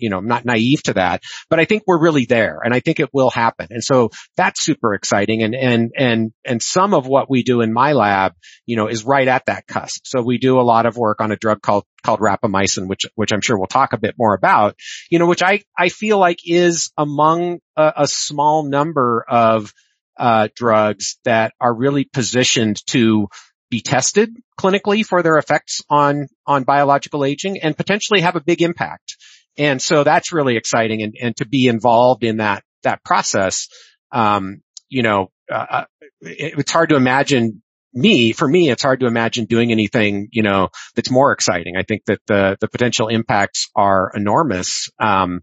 [0.03, 2.81] you know, I'm not naive to that, but I think we're really there and I
[2.81, 3.67] think it will happen.
[3.69, 5.43] And so that's super exciting.
[5.43, 8.33] And, and, and, and some of what we do in my lab,
[8.65, 10.01] you know, is right at that cusp.
[10.03, 13.31] So we do a lot of work on a drug called, called rapamycin, which, which
[13.31, 14.75] I'm sure we'll talk a bit more about,
[15.09, 19.73] you know, which I, I feel like is among a, a small number of,
[20.19, 23.29] uh, drugs that are really positioned to
[23.71, 28.61] be tested clinically for their effects on, on biological aging and potentially have a big
[28.61, 29.17] impact.
[29.57, 33.67] And so that's really exciting and, and to be involved in that, that process.
[34.11, 35.85] Um, you know, uh, uh,
[36.21, 37.61] it, it's hard to imagine
[37.93, 41.77] me, for me, it's hard to imagine doing anything, you know, that's more exciting.
[41.77, 44.89] I think that the, the potential impacts are enormous.
[44.99, 45.41] Um,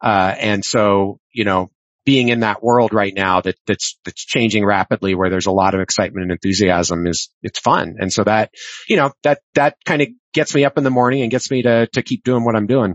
[0.00, 1.70] uh, and so, you know,
[2.04, 5.74] being in that world right now that, that's, that's changing rapidly where there's a lot
[5.74, 7.96] of excitement and enthusiasm is, it's fun.
[7.98, 8.50] And so that,
[8.88, 11.62] you know, that, that kind of gets me up in the morning and gets me
[11.62, 12.94] to, to keep doing what I'm doing.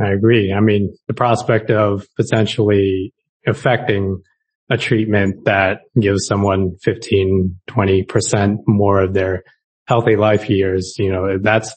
[0.00, 0.52] I agree.
[0.52, 3.12] I mean, the prospect of potentially
[3.46, 4.22] affecting
[4.70, 9.42] a treatment that gives someone 15, 20% more of their
[9.86, 11.74] healthy life years, you know, that's,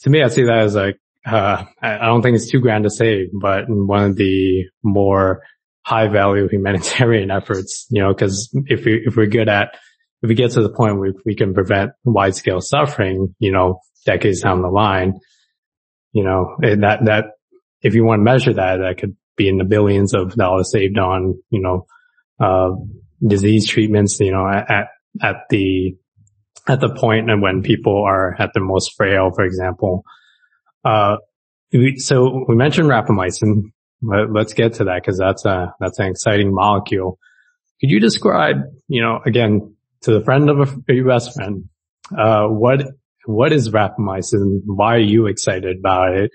[0.00, 2.90] to me, I see that as like, uh, I don't think it's too grand to
[2.90, 5.42] say, but one of the more
[5.82, 9.74] high value humanitarian efforts, you know, cause if we, if we're good at,
[10.22, 13.80] if we get to the point where we can prevent wide scale suffering, you know,
[14.04, 15.18] decades down the line,
[16.14, 17.24] you know, that, that,
[17.82, 20.96] if you want to measure that, that could be in the billions of dollars saved
[20.96, 21.86] on, you know,
[22.40, 22.70] uh,
[23.26, 24.88] disease treatments, you know, at,
[25.20, 25.96] at the,
[26.66, 30.04] at the point and when people are at their most frail, for example.
[30.84, 31.16] Uh,
[31.96, 33.72] so we mentioned rapamycin.
[34.02, 37.18] Let, us get to that because that's a, that's an exciting molecule.
[37.80, 41.68] Could you describe, you know, again, to the friend of a, your best friend,
[42.16, 42.82] uh, what
[43.26, 44.60] what is rapamycin?
[44.66, 46.30] Why are you excited about it?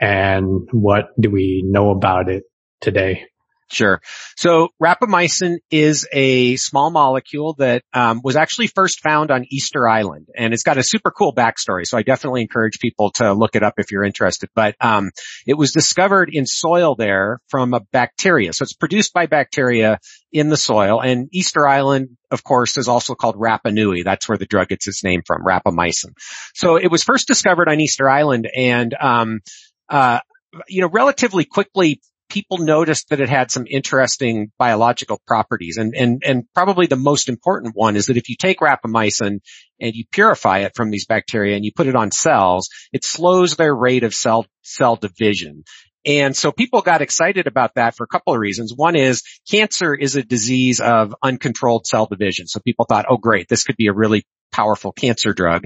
[0.00, 2.44] And what do we know about it
[2.80, 3.24] today?
[3.70, 4.00] Sure.
[4.36, 10.28] So rapamycin is a small molecule that um, was actually first found on Easter Island,
[10.36, 11.86] and it's got a super cool backstory.
[11.86, 14.50] So I definitely encourage people to look it up if you're interested.
[14.54, 15.10] But um,
[15.46, 18.52] it was discovered in soil there from a bacteria.
[18.52, 19.98] So it's produced by bacteria
[20.30, 21.00] in the soil.
[21.00, 24.02] And Easter Island, of course, is also called Rapa Nui.
[24.02, 26.12] That's where the drug gets its name from, rapamycin.
[26.54, 29.40] So it was first discovered on Easter Island, and um,
[29.88, 30.20] uh,
[30.68, 35.76] you know, relatively quickly people noticed that it had some interesting biological properties.
[35.76, 39.40] And, and, and probably the most important one is that if you take rapamycin
[39.80, 43.56] and you purify it from these bacteria and you put it on cells, it slows
[43.56, 45.64] their rate of cell, cell division.
[46.06, 48.72] And so people got excited about that for a couple of reasons.
[48.74, 52.46] One is cancer is a disease of uncontrolled cell division.
[52.46, 55.64] So people thought, oh great, this could be a really powerful cancer drug.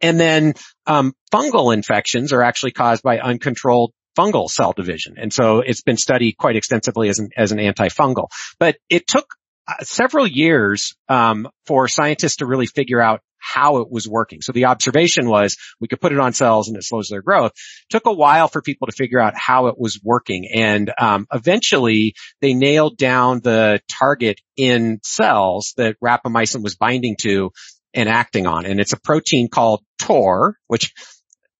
[0.00, 0.54] And then
[0.86, 5.16] um, fungal infections are actually caused by uncontrolled fungal cell division.
[5.18, 8.28] And so it's been studied quite extensively as an, as an antifungal.
[8.58, 9.26] But it took
[9.68, 14.40] uh, several years um, for scientists to really figure out how it was working.
[14.40, 17.52] So the observation was we could put it on cells and it slows their growth.
[17.90, 22.14] Took a while for people to figure out how it was working, and um, eventually
[22.40, 27.50] they nailed down the target in cells that rapamycin was binding to
[27.94, 28.66] and acting on.
[28.66, 30.92] And it's a protein called TOR, which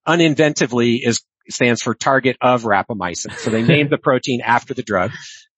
[0.07, 3.33] uninventively is stands for target of rapamycin.
[3.39, 5.13] So they named the protein after the drug.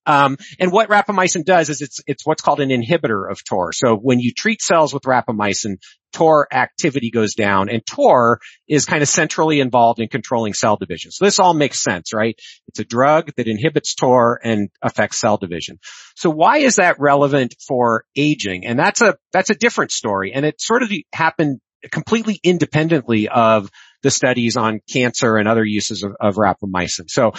[0.08, 3.74] Um, and what rapamycin does is it's it's what's called an inhibitor of TOR.
[3.74, 5.76] So when you treat cells with rapamycin,
[6.14, 11.10] TOR activity goes down, and TOR is kind of centrally involved in controlling cell division.
[11.10, 12.40] So this all makes sense, right?
[12.68, 15.78] It's a drug that inhibits TOR and affects cell division.
[16.16, 18.64] So why is that relevant for aging?
[18.64, 21.60] And that's a that's a different story, and it sort of happened
[21.92, 23.70] completely independently of
[24.02, 27.08] the studies on cancer and other uses of, of rapamycin.
[27.08, 27.32] So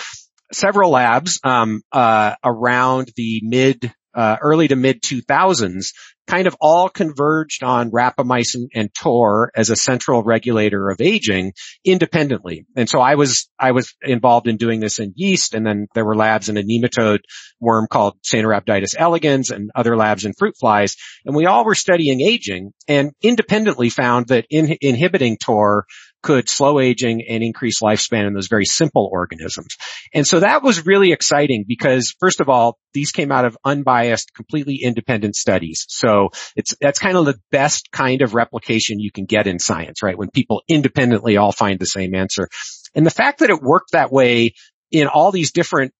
[0.52, 5.93] several labs um, uh, around the mid uh, early to mid 2000s
[6.28, 12.65] kind of all converged on rapamycin and TOR as a central regulator of aging independently.
[12.76, 16.06] And so I was, I was involved in doing this in yeast and then there
[16.06, 17.22] were labs in a nematode
[17.60, 20.95] worm called Caenorhabditis elegans and other labs in fruit flies.
[21.26, 25.86] And we all were studying aging and independently found that in, inhibiting TOR
[26.21, 29.75] could slow aging and increase lifespan in those very simple organisms.
[30.13, 34.34] And so that was really exciting because first of all, these came out of unbiased,
[34.34, 35.86] completely independent studies.
[35.88, 40.03] So it's, that's kind of the best kind of replication you can get in science,
[40.03, 40.17] right?
[40.17, 42.49] When people independently all find the same answer.
[42.95, 44.53] And the fact that it worked that way
[44.91, 45.93] in all these different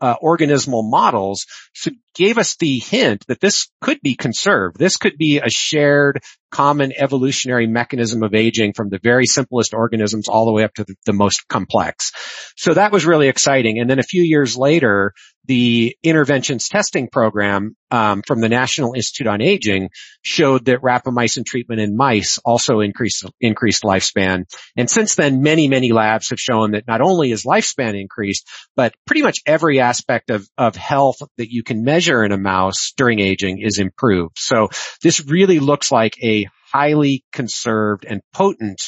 [0.00, 4.78] uh, organismal models so gave us the hint that this could be conserved.
[4.78, 6.20] This could be a shared
[6.50, 10.84] common evolutionary mechanism of aging from the very simplest organisms all the way up to
[10.84, 12.12] the, the most complex.
[12.56, 13.80] So that was really exciting.
[13.80, 15.14] And then a few years later,
[15.46, 19.88] the interventions testing program um, from the National Institute on Aging
[20.22, 24.44] showed that rapamycin treatment in mice also increased increased lifespan.
[24.76, 28.94] And since then, many many labs have shown that not only is lifespan increased, but
[29.04, 33.20] pretty much every aspect of of health that you can measure in a mouse during
[33.20, 34.36] aging is improved.
[34.38, 34.68] So
[35.02, 38.80] this really looks like a highly conserved and potent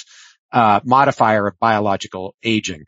[0.53, 2.85] uh, modifier of biological aging.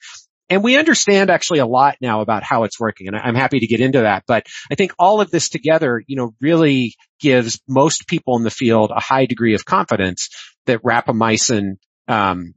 [0.48, 3.66] And we understand actually a lot now about how it's working, and I'm happy to
[3.66, 4.22] get into that.
[4.28, 8.50] But I think all of this together, you know, really gives most people in the
[8.50, 10.28] field a high degree of confidence
[10.66, 12.54] that rapamycin um,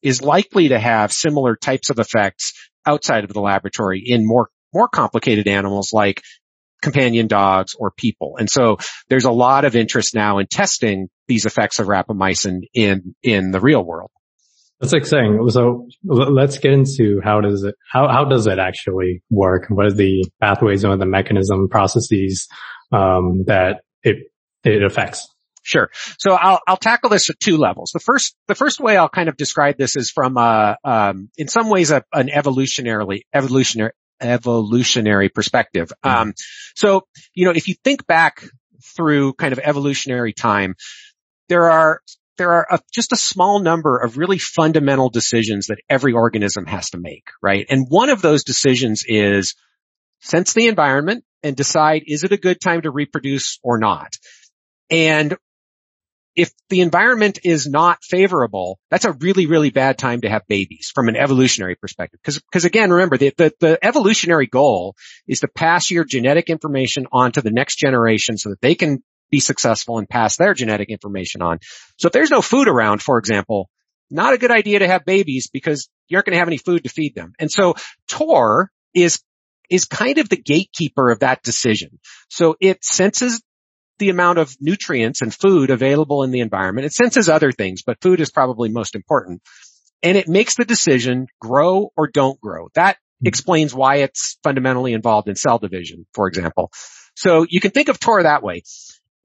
[0.00, 2.52] is likely to have similar types of effects
[2.86, 6.22] outside of the laboratory in more more complicated animals like
[6.82, 8.36] companion dogs or people.
[8.38, 13.14] And so there's a lot of interest now in testing these effects of rapamycin in
[13.22, 14.10] in the real world.
[14.80, 15.44] That's exciting.
[15.50, 19.64] So let's get into how does it, how, how does it actually work?
[19.70, 22.46] What are the pathways or the mechanism processes,
[22.92, 24.30] um, that it,
[24.62, 25.26] it affects?
[25.64, 25.90] Sure.
[26.20, 27.90] So I'll, I'll tackle this at two levels.
[27.92, 31.48] The first, the first way I'll kind of describe this is from, uh, um, in
[31.48, 35.92] some ways a, an evolutionarily, evolutionary, evolutionary perspective.
[36.04, 36.28] Mm-hmm.
[36.28, 36.34] Um,
[36.74, 38.44] so, you know, if you think back
[38.96, 40.74] through kind of evolutionary time,
[41.48, 42.00] there are
[42.36, 46.90] there are a, just a small number of really fundamental decisions that every organism has
[46.90, 47.66] to make, right?
[47.68, 49.54] And one of those decisions is
[50.20, 54.12] sense the environment and decide is it a good time to reproduce or not?
[54.90, 55.36] And
[56.38, 60.92] if the environment is not favorable, that's a really, really bad time to have babies
[60.94, 62.20] from an evolutionary perspective.
[62.22, 64.94] Because, because again, remember the, the, the, evolutionary goal
[65.26, 69.02] is to pass your genetic information on to the next generation so that they can
[69.32, 71.58] be successful and pass their genetic information on.
[71.96, 73.68] So if there's no food around, for example,
[74.08, 76.84] not a good idea to have babies because you aren't going to have any food
[76.84, 77.32] to feed them.
[77.40, 77.74] And so
[78.06, 79.20] TOR is,
[79.68, 81.98] is kind of the gatekeeper of that decision.
[82.28, 83.42] So it senses
[83.98, 86.86] the amount of nutrients and food available in the environment.
[86.86, 89.42] It senses other things, but food is probably most important.
[90.02, 92.68] And it makes the decision grow or don't grow.
[92.74, 93.28] That hmm.
[93.28, 96.70] explains why it's fundamentally involved in cell division, for example.
[97.14, 98.62] So you can think of TOR that way.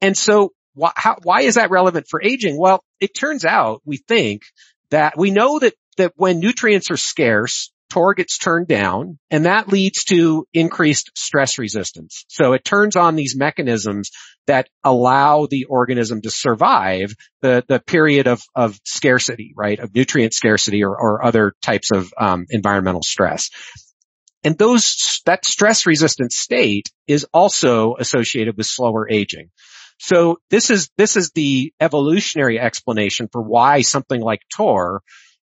[0.01, 2.57] And so why, how, why is that relevant for aging?
[2.57, 4.41] Well, it turns out we think
[4.89, 9.67] that we know that, that when nutrients are scarce, TOR gets turned down and that
[9.67, 12.25] leads to increased stress resistance.
[12.27, 14.09] So it turns on these mechanisms
[14.47, 17.13] that allow the organism to survive
[17.43, 19.77] the, the period of, of scarcity, right?
[19.77, 23.51] Of nutrient scarcity or, or other types of um, environmental stress.
[24.43, 29.51] And those, that stress resistant state is also associated with slower aging.
[29.99, 35.03] So this is, this is the evolutionary explanation for why something like TOR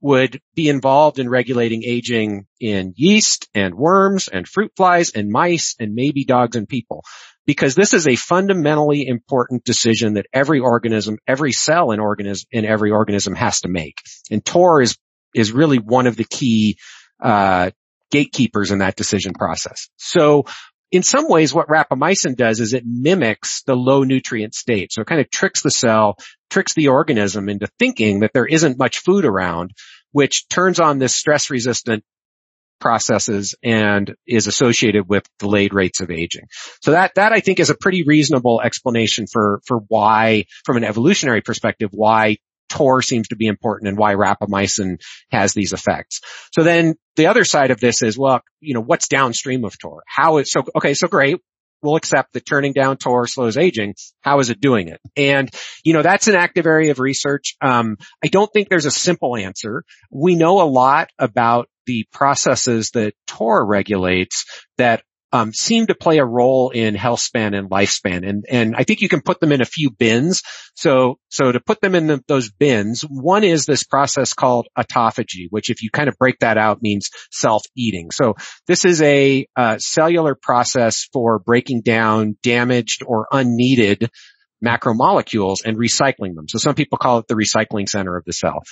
[0.02, 5.76] would be involved in regulating aging in yeast and worms and fruit flies and mice
[5.78, 7.04] and maybe dogs and people.
[7.46, 12.64] Because this is a fundamentally important decision that every organism, every cell in organism, in
[12.64, 14.00] every organism has to make.
[14.30, 14.96] And TOR is,
[15.34, 16.78] is really one of the key,
[17.20, 17.70] uh,
[18.10, 19.88] gatekeepers in that decision process.
[19.96, 20.44] So
[20.92, 24.92] in some ways what rapamycin does is it mimics the low nutrient state.
[24.92, 26.16] So it kind of tricks the cell,
[26.50, 29.72] tricks the organism into thinking that there isn't much food around,
[30.12, 32.04] which turns on this stress resistant
[32.78, 36.48] processes and is associated with delayed rates of aging.
[36.82, 40.84] So that, that I think is a pretty reasonable explanation for, for why, from an
[40.84, 42.36] evolutionary perspective, why
[42.72, 44.98] TOR seems to be important and why rapamycin
[45.30, 46.20] has these effects.
[46.54, 50.02] So then the other side of this is, well, you know, what's downstream of TOR?
[50.06, 51.36] How is, so, okay, so great.
[51.82, 53.94] We'll accept that turning down TOR slows aging.
[54.22, 55.00] How is it doing it?
[55.16, 55.50] And,
[55.84, 57.56] you know, that's an active area of research.
[57.60, 59.84] Um, I don't think there's a simple answer.
[60.10, 64.46] We know a lot about the processes that TOR regulates
[64.78, 65.02] that
[65.32, 68.28] um, seem to play a role in health span and lifespan.
[68.28, 70.42] And, and I think you can put them in a few bins.
[70.74, 75.46] So, so to put them in the, those bins, one is this process called autophagy,
[75.50, 78.10] which if you kind of break that out means self-eating.
[78.10, 78.34] So
[78.66, 84.10] this is a uh, cellular process for breaking down damaged or unneeded
[84.64, 86.48] macromolecules and recycling them.
[86.48, 88.62] So some people call it the recycling center of the cell.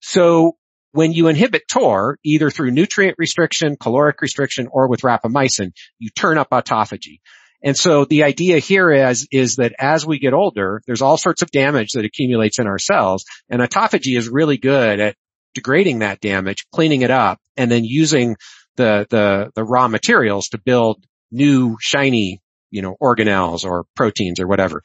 [0.00, 0.56] So
[0.92, 6.38] when you inhibit TOR, either through nutrient restriction, caloric restriction, or with rapamycin, you turn
[6.38, 7.20] up autophagy.
[7.62, 11.42] And so the idea here is, is that as we get older, there's all sorts
[11.42, 15.16] of damage that accumulates in our cells, and autophagy is really good at
[15.54, 18.36] degrading that damage, cleaning it up, and then using
[18.76, 24.46] the, the, the raw materials to build new shiny, you know, organelles or proteins or
[24.46, 24.82] whatever.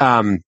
[0.00, 0.38] Um,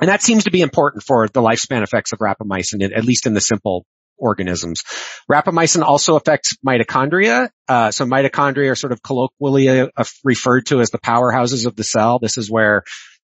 [0.00, 3.32] and that seems to be important for the lifespan effects of rapamycin, at least in
[3.32, 3.86] the simple
[4.18, 4.82] organisms.
[5.30, 7.50] Rapamycin also affects mitochondria.
[7.68, 9.88] Uh, so mitochondria are sort of colloquially uh,
[10.24, 12.18] referred to as the powerhouses of the cell.
[12.18, 12.82] This is where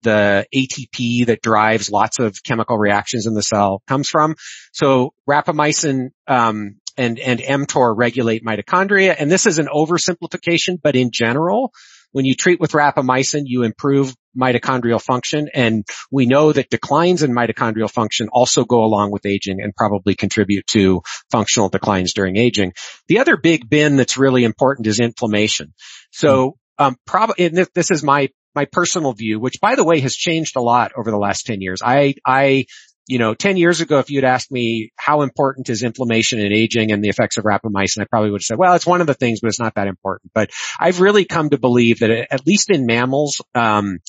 [0.03, 4.35] the ATP that drives lots of chemical reactions in the cell comes from.
[4.71, 11.11] So rapamycin um, and and mTOR regulate mitochondria, and this is an oversimplification, but in
[11.11, 11.71] general,
[12.11, 15.49] when you treat with rapamycin, you improve mitochondrial function.
[15.53, 20.15] And we know that declines in mitochondrial function also go along with aging and probably
[20.15, 22.73] contribute to functional declines during aging.
[23.07, 25.73] The other big bin that's really important is inflammation.
[26.11, 30.55] So, um, probably, this is my, my personal view, which by the way has changed
[30.55, 31.81] a lot over the last 10 years.
[31.83, 32.65] I, I
[33.07, 36.91] you know, 10 years ago, if you'd asked me how important is inflammation and aging
[36.91, 39.13] and the effects of rapamycin, I probably would have said, well, it's one of the
[39.13, 40.31] things, but it's not that important.
[40.33, 43.99] But I've really come to believe that at least in mammals, um,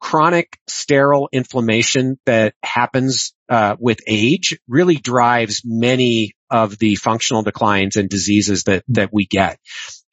[0.00, 7.96] chronic sterile inflammation that happens uh, with age really drives many of the functional declines
[7.96, 9.58] and diseases that that we get.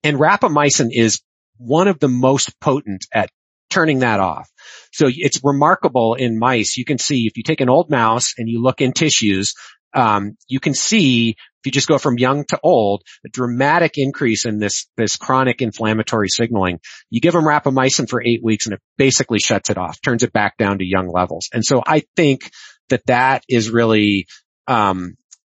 [0.04, 1.22] And rapamycin is
[1.58, 3.30] one of the most potent at
[3.70, 4.50] turning that off.
[4.92, 6.78] So it's remarkable in mice.
[6.78, 9.54] You can see if you take an old mouse and you look in tissues,
[9.96, 14.46] um, you can see if you just go from young to old, a dramatic increase
[14.46, 16.80] in this this chronic inflammatory signaling.
[17.10, 20.34] You give them rapamycin for eight weeks and it basically shuts it off, turns it
[20.34, 21.50] back down to young levels.
[21.54, 22.52] And so I think
[22.90, 24.28] that that is really
[24.68, 25.16] um,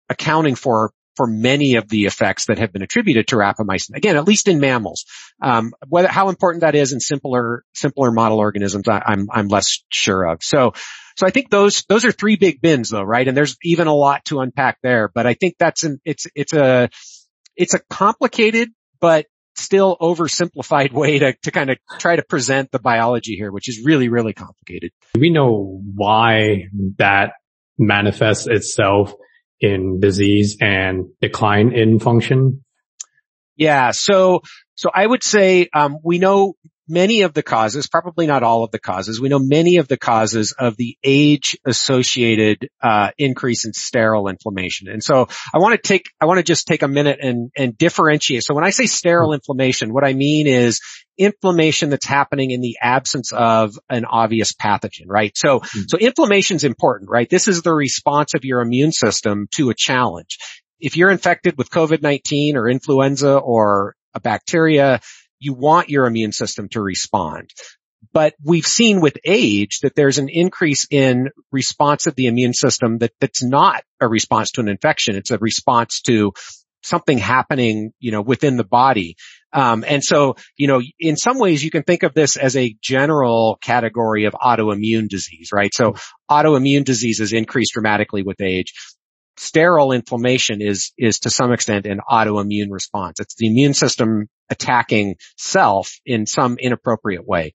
[0.10, 3.94] accounting for for many of the effects that have been attributed to rapamycin.
[3.94, 5.04] Again, at least in mammals.
[5.42, 9.84] Um, whether how important that is in simpler simpler model organisms, I, I'm I'm less
[9.90, 10.42] sure of.
[10.42, 10.74] So.
[11.18, 13.28] So I think those those are three big bins though, right?
[13.28, 16.54] And there's even a lot to unpack there, but I think that's an it's it's
[16.54, 16.90] a
[17.58, 18.70] it's a complicated
[19.02, 23.68] but still oversimplified way to, to kind of try to present the biology here, which
[23.68, 24.92] is really, really complicated.
[25.14, 27.34] We know why that
[27.78, 29.14] manifests itself
[29.62, 32.64] in disease and decline in function?
[33.56, 33.92] Yeah.
[33.92, 34.42] So,
[34.76, 36.54] so I would say, um, we know
[36.90, 39.22] many of the causes, probably not all of the causes.
[39.22, 44.90] We know many of the causes of the age associated, uh, increase in sterile inflammation.
[44.90, 47.78] And so I want to take, I want to just take a minute and, and
[47.78, 48.44] differentiate.
[48.44, 50.82] So when I say sterile inflammation, what I mean is
[51.18, 55.38] inflammation that's happening in the absence of an obvious pathogen, right?
[55.38, 55.82] So, mm-hmm.
[55.88, 57.30] so inflammation is important, right?
[57.30, 60.38] This is the response of your immune system to a challenge.
[60.80, 65.02] If you're infected with COVID-19 or influenza or a bacteria,
[65.40, 67.50] you want your immune system to respond.
[68.14, 73.00] But we've seen with age that there's an increase in response of the immune system
[73.00, 75.16] that, that's not a response to an infection.
[75.16, 76.32] It's a response to
[76.82, 79.16] something happening, you know, within the body.
[79.52, 82.76] Um, and so, you know, in some ways you can think of this as a
[82.82, 85.74] general category of autoimmune disease, right?
[85.74, 85.96] So
[86.30, 88.74] autoimmune diseases increase dramatically with age.
[89.40, 93.20] Sterile inflammation is, is to some extent an autoimmune response.
[93.20, 97.54] It's the immune system attacking self in some inappropriate way.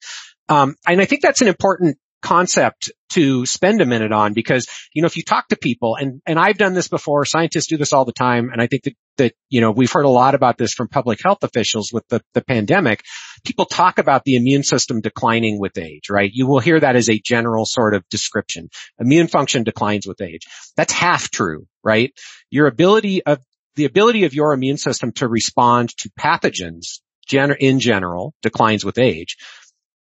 [0.49, 5.03] Um, and I think that's an important concept to spend a minute on because, you
[5.03, 7.93] know, if you talk to people and, and I've done this before, scientists do this
[7.93, 8.49] all the time.
[8.51, 11.21] And I think that, that, you know, we've heard a lot about this from public
[11.23, 13.05] health officials with the, the pandemic.
[13.45, 16.31] People talk about the immune system declining with age, right?
[16.33, 18.71] You will hear that as a general sort of description.
[18.99, 20.47] Immune function declines with age.
[20.77, 22.11] That's half true, right?
[22.51, 23.39] Your ability of,
[23.77, 28.99] the ability of your immune system to respond to pathogens gen- in general declines with
[28.99, 29.37] age.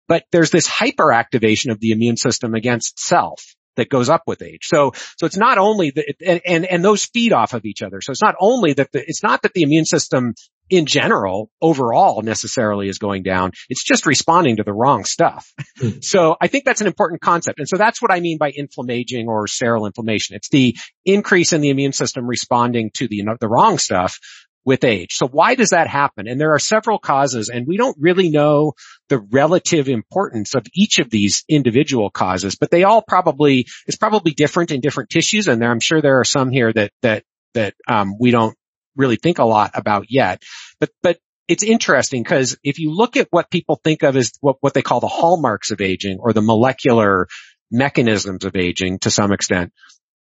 [0.08, 4.62] But there's this hyperactivation of the immune system against self that goes up with age.
[4.64, 8.02] So, so it's not only that, and, and, and those feed off of each other.
[8.02, 10.36] So it's not only that the, it's not that the immune system
[10.70, 13.52] in general overall necessarily is going down.
[13.70, 15.52] It's just responding to the wrong stuff.
[15.80, 16.04] Mm.
[16.04, 17.60] So I think that's an important concept.
[17.60, 20.36] And so that's what I mean by inflammaging or sterile inflammation.
[20.36, 24.20] It's the increase in the immune system responding to the, the wrong stuff
[24.66, 25.14] with age.
[25.14, 26.28] So why does that happen?
[26.28, 28.74] And there are several causes and we don't really know
[29.14, 34.32] the relative importance of each of these individual causes, but they all probably, it's probably
[34.32, 35.48] different in different tissues.
[35.48, 38.58] And there, I'm sure there are some here that, that, that, um, we don't
[38.96, 40.42] really think a lot about yet,
[40.80, 44.56] but, but it's interesting because if you look at what people think of as what,
[44.62, 47.28] what they call the hallmarks of aging or the molecular
[47.70, 49.74] mechanisms of aging to some extent,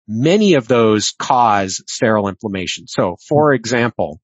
[0.07, 2.89] many of those cause sterile inflammation.
[2.89, 4.21] So for example,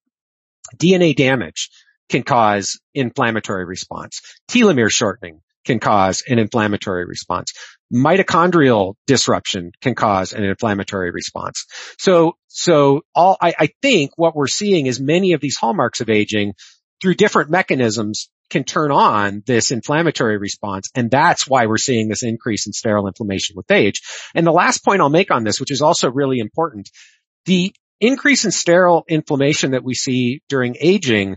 [0.76, 1.70] DNA damage
[2.08, 4.20] can cause inflammatory response.
[4.50, 7.52] Telomere shortening can cause an inflammatory response.
[7.92, 11.66] Mitochondrial disruption can cause an inflammatory response.
[11.98, 16.10] So, so all, I, I think what we're seeing is many of these hallmarks of
[16.10, 16.54] aging
[17.00, 20.90] through different mechanisms can turn on this inflammatory response.
[20.94, 24.02] And that's why we're seeing this increase in sterile inflammation with age.
[24.34, 26.90] And the last point I'll make on this, which is also really important,
[27.46, 31.36] the increase in sterile inflammation that we see during aging,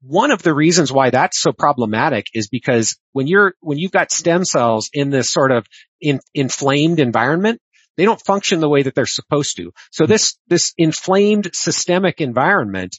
[0.00, 4.12] one of the reasons why that's so problematic is because when you're, when you've got
[4.12, 5.66] stem cells in this sort of
[6.00, 7.60] in, inflamed environment,
[7.96, 9.72] they don't function the way that they're supposed to.
[9.90, 12.96] So this, this inflamed systemic environment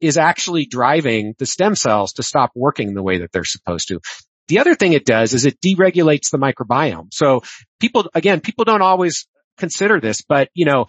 [0.00, 4.00] is actually driving the stem cells to stop working the way that they're supposed to.
[4.48, 7.12] The other thing it does is it deregulates the microbiome.
[7.12, 7.42] So
[7.78, 9.26] people, again, people don't always
[9.58, 10.86] consider this, but you know,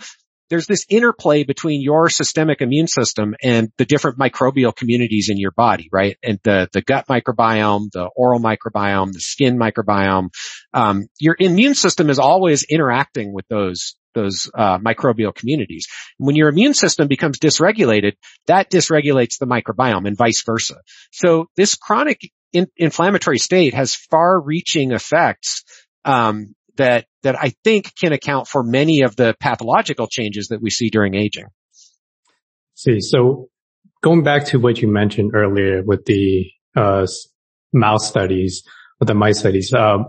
[0.49, 5.51] there's this interplay between your systemic immune system and the different microbial communities in your
[5.51, 6.17] body, right?
[6.21, 10.29] And the, the gut microbiome, the oral microbiome, the skin microbiome.
[10.73, 15.87] Um, your immune system is always interacting with those those uh, microbial communities.
[16.17, 18.13] When your immune system becomes dysregulated,
[18.45, 20.75] that dysregulates the microbiome and vice versa.
[21.11, 22.19] So this chronic
[22.51, 25.63] in- inflammatory state has far-reaching effects
[26.05, 30.69] um, that that I think can account for many of the pathological changes that we
[30.69, 31.45] see during aging.
[32.75, 33.49] See, so
[34.01, 37.05] going back to what you mentioned earlier with the uh,
[37.71, 38.63] mouse studies,
[38.99, 40.07] with the mice studies, um,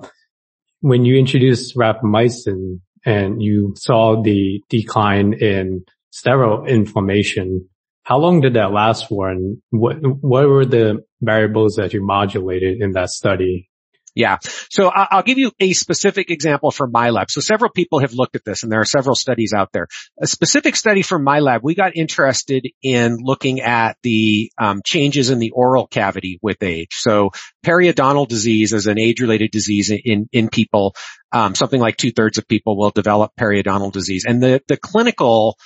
[0.80, 7.68] when you introduced rapamycin and you saw the decline in sterile inflammation.
[8.04, 12.80] How long did that last for and what, what were the variables that you modulated
[12.80, 13.68] in that study?
[14.14, 14.38] Yeah.
[14.70, 17.30] So I'll give you a specific example from my lab.
[17.30, 19.88] So several people have looked at this and there are several studies out there.
[20.22, 25.30] A specific study from my lab, we got interested in looking at the um, changes
[25.30, 26.90] in the oral cavity with age.
[26.92, 27.30] So
[27.66, 30.94] periodontal disease is an age-related disease in, in people.
[31.32, 35.56] Um, something like two thirds of people will develop periodontal disease and the, the clinical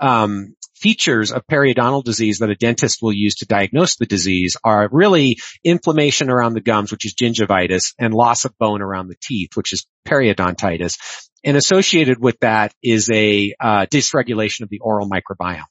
[0.00, 4.88] um, features of periodontal disease that a dentist will use to diagnose the disease are
[4.92, 9.50] really inflammation around the gums, which is gingivitis, and loss of bone around the teeth,
[9.54, 10.96] which is periodontitis.
[11.44, 15.64] And associated with that is a uh, dysregulation of the oral microbiome.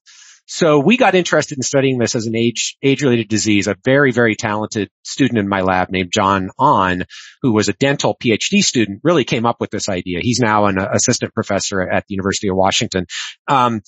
[0.49, 3.67] So we got interested in studying this as an age, age-related disease.
[3.67, 7.03] A very, very talented student in my lab named John An,
[7.41, 10.19] who was a dental PhD student, really came up with this idea.
[10.21, 13.07] He's now an assistant professor at the University of Washington.
[13.49, 13.81] Um,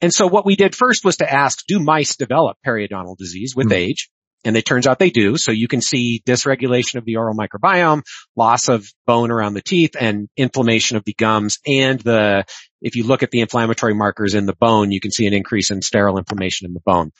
[0.00, 3.68] and so what we did first was to ask, do mice develop periodontal disease with
[3.68, 3.90] mm-hmm.
[3.90, 4.10] age?
[4.44, 5.36] And it turns out they do.
[5.36, 8.02] So you can see dysregulation of the oral microbiome,
[8.36, 12.44] loss of bone around the teeth and inflammation of the gums and the,
[12.80, 15.72] if you look at the inflammatory markers in the bone, you can see an increase
[15.72, 17.10] in sterile inflammation in the bone.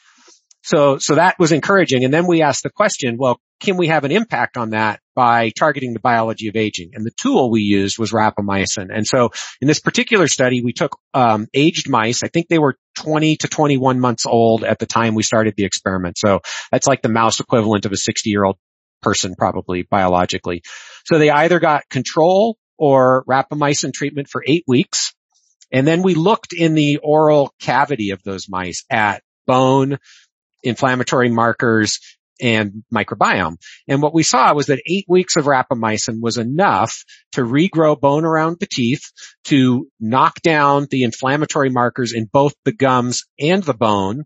[0.62, 2.04] So, so that was encouraging.
[2.04, 5.50] And then we asked the question, well, can we have an impact on that by
[5.50, 6.90] targeting the biology of aging?
[6.94, 8.88] And the tool we used was rapamycin.
[8.94, 9.30] And so
[9.60, 12.22] in this particular study, we took um, aged mice.
[12.22, 15.64] I think they were 20 to 21 months old at the time we started the
[15.64, 16.18] experiment.
[16.18, 16.40] So
[16.70, 18.56] that's like the mouse equivalent of a 60 year old
[19.02, 20.62] person, probably biologically.
[21.06, 25.14] So they either got control or rapamycin treatment for eight weeks.
[25.72, 29.98] And then we looked in the oral cavity of those mice at bone,
[30.62, 32.00] inflammatory markers,
[32.40, 33.56] and microbiome.
[33.88, 38.24] And what we saw was that eight weeks of rapamycin was enough to regrow bone
[38.24, 39.12] around the teeth,
[39.44, 44.24] to knock down the inflammatory markers in both the gums and the bone,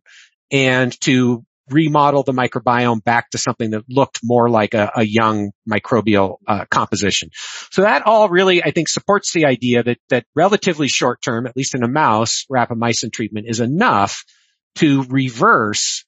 [0.50, 5.52] and to remodel the microbiome back to something that looked more like a, a young
[5.70, 7.30] microbial uh, composition.
[7.70, 11.56] So that all really, I think, supports the idea that that relatively short term, at
[11.56, 14.24] least in a mouse, rapamycin treatment is enough
[14.76, 16.04] to reverse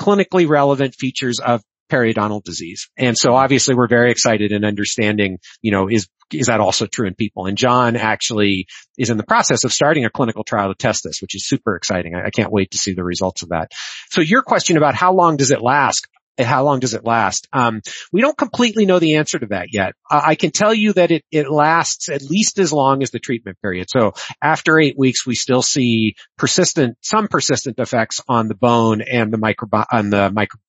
[0.00, 2.88] clinically relevant features of periodontal disease.
[2.96, 7.06] And so obviously we're very excited in understanding, you know, is, is that also true
[7.06, 7.46] in people?
[7.46, 8.66] And John actually
[8.98, 11.76] is in the process of starting a clinical trial to test this, which is super
[11.76, 12.14] exciting.
[12.14, 13.70] I, I can't wait to see the results of that.
[14.10, 16.08] So your question about how long does it last?
[16.38, 17.48] How long does it last?
[17.52, 17.80] Um,
[18.12, 19.94] we don't completely know the answer to that yet.
[20.10, 23.18] Uh, I can tell you that it, it lasts at least as long as the
[23.18, 23.88] treatment period.
[23.90, 24.12] So
[24.42, 29.38] after eight weeks, we still see persistent, some persistent effects on the bone and the
[29.38, 30.60] micro, on the micro,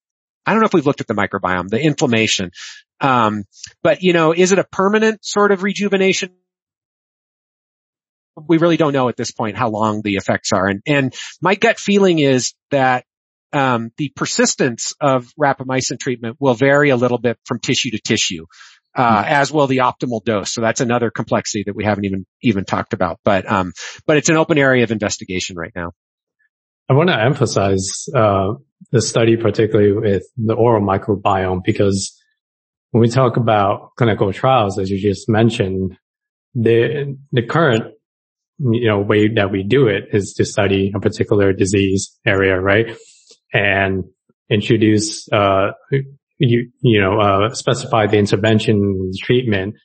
[0.45, 2.51] I don't know if we've looked at the microbiome, the inflammation.
[3.01, 3.43] Um,
[3.83, 6.31] but you know, is it a permanent sort of rejuvenation?
[8.47, 10.67] We really don't know at this point how long the effects are.
[10.67, 13.03] And, and my gut feeling is that
[13.53, 18.45] um, the persistence of rapamycin treatment will vary a little bit from tissue to tissue,
[18.95, 19.33] uh, mm-hmm.
[19.33, 20.53] as will the optimal dose.
[20.53, 23.19] So that's another complexity that we haven't even even talked about.
[23.23, 23.73] But um,
[24.05, 25.91] but it's an open area of investigation right now.
[26.89, 28.53] I want to emphasize uh,
[28.91, 32.17] the study, particularly with the oral microbiome, because
[32.91, 35.97] when we talk about clinical trials, as you just mentioned,
[36.55, 37.93] the the current
[38.59, 42.97] you know way that we do it is to study a particular disease area, right?
[43.53, 44.03] And
[44.49, 45.71] introduce, uh,
[46.39, 49.75] you, you know, uh, specify the intervention treatment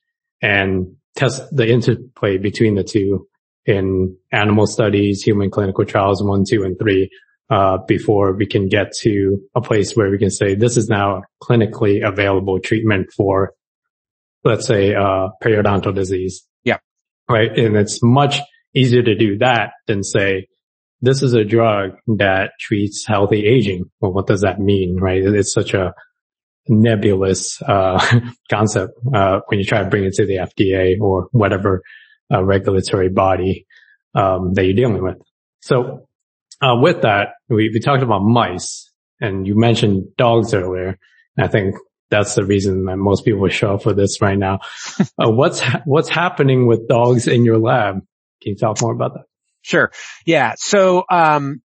[0.41, 3.27] and test the interplay between the two
[3.65, 7.11] in animal studies, human clinical trials one, two, and three,
[7.51, 11.19] uh, before we can get to a place where we can say this is now
[11.19, 13.53] a clinically available treatment for,
[14.43, 16.47] let's say, uh, periodontal disease.
[16.65, 16.79] Yeah.
[17.29, 17.57] Right.
[17.57, 18.41] And it's much
[18.75, 20.49] easier to do that than say,
[21.03, 23.90] this is a drug that treats healthy aging.
[24.00, 25.22] Well, what does that mean, right?
[25.22, 25.92] It's such a
[26.68, 31.82] nebulous uh, concept uh, when you try to bring it to the FDA or whatever
[32.32, 33.66] uh, regulatory body
[34.14, 35.16] um, that you're dealing with.
[35.61, 36.07] So
[36.62, 38.88] uh, with that, we, we talked about mice,
[39.20, 40.98] and you mentioned dogs earlier.
[41.36, 41.74] I think
[42.11, 44.61] that's the reason that most people show up for this right now.
[45.18, 47.96] Uh, what's ha- what's happening with dogs in your lab?
[48.40, 49.24] Can you talk more about that?
[49.63, 49.91] Sure.
[50.27, 50.55] Yeah.
[50.57, 51.63] So, um,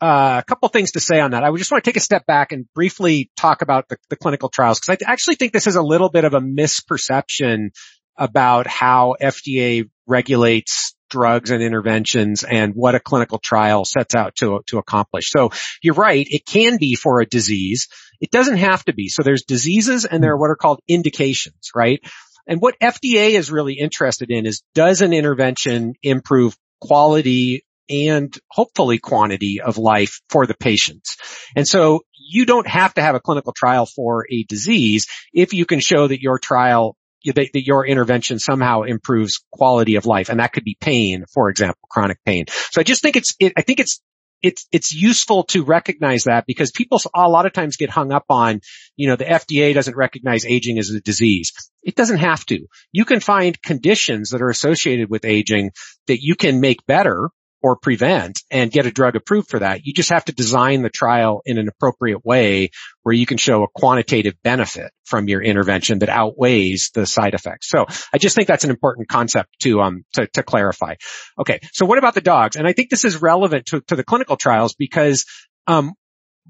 [0.00, 1.42] uh, a couple things to say on that.
[1.42, 4.16] I would just want to take a step back and briefly talk about the, the
[4.16, 7.70] clinical trials because I actually think this is a little bit of a misperception
[8.18, 14.60] about how FDA regulates drugs and interventions and what a clinical trial sets out to,
[14.66, 15.30] to accomplish.
[15.30, 15.50] So
[15.82, 16.26] you're right.
[16.28, 17.88] It can be for a disease.
[18.20, 19.08] It doesn't have to be.
[19.08, 22.00] So there's diseases and there are what are called indications, right?
[22.46, 28.98] And what FDA is really interested in is does an intervention improve quality and hopefully
[28.98, 31.16] quantity of life for the patients.
[31.54, 35.66] And so you don't have to have a clinical trial for a disease if you
[35.66, 40.28] can show that your trial that, your intervention somehow improves quality of life.
[40.28, 42.44] And that could be pain, for example, chronic pain.
[42.70, 44.00] So I just think it's, it, I think it's
[44.46, 48.26] it's it's useful to recognize that because people a lot of times get hung up
[48.30, 48.60] on,
[48.94, 51.52] you know, the FDA doesn't recognize aging as a disease.
[51.82, 52.66] It doesn't have to.
[52.92, 55.72] You can find conditions that are associated with aging
[56.06, 57.30] that you can make better
[57.62, 59.80] or prevent and get a drug approved for that.
[59.84, 62.70] You just have to design the trial in an appropriate way
[63.02, 67.68] where you can show a quantitative benefit from your intervention that outweighs the side effects.
[67.68, 70.94] So I just think that's an important concept to, um, to, to clarify.
[71.38, 71.60] Okay.
[71.72, 72.56] So what about the dogs?
[72.56, 75.24] And I think this is relevant to, to the clinical trials because,
[75.66, 75.94] um,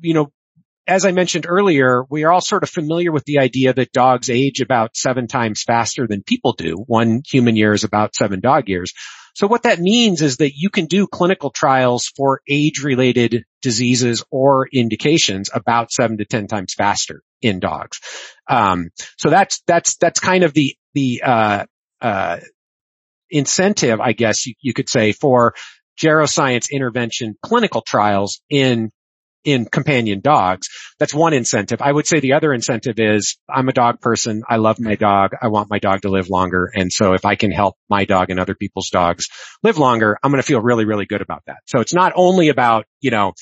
[0.00, 0.32] you know,
[0.86, 4.30] as I mentioned earlier, we are all sort of familiar with the idea that dogs
[4.30, 6.76] age about seven times faster than people do.
[6.86, 8.92] One human year is about seven dog years.
[9.36, 14.66] So what that means is that you can do clinical trials for age-related diseases or
[14.66, 18.00] indications about seven to 10 times faster in dogs.
[18.48, 21.66] Um, so that's, that's, that's kind of the, the, uh,
[22.00, 22.38] uh,
[23.28, 25.52] incentive, I guess you, you could say for
[26.00, 28.90] geroscience intervention clinical trials in
[29.46, 30.68] in companion dogs.
[30.98, 31.80] That's one incentive.
[31.80, 34.42] I would say the other incentive is I'm a dog person.
[34.48, 35.30] I love my dog.
[35.40, 36.70] I want my dog to live longer.
[36.74, 39.28] And so if I can help my dog and other people's dogs
[39.62, 41.58] live longer, I'm going to feel really, really good about that.
[41.66, 43.34] So it's not only about, you know,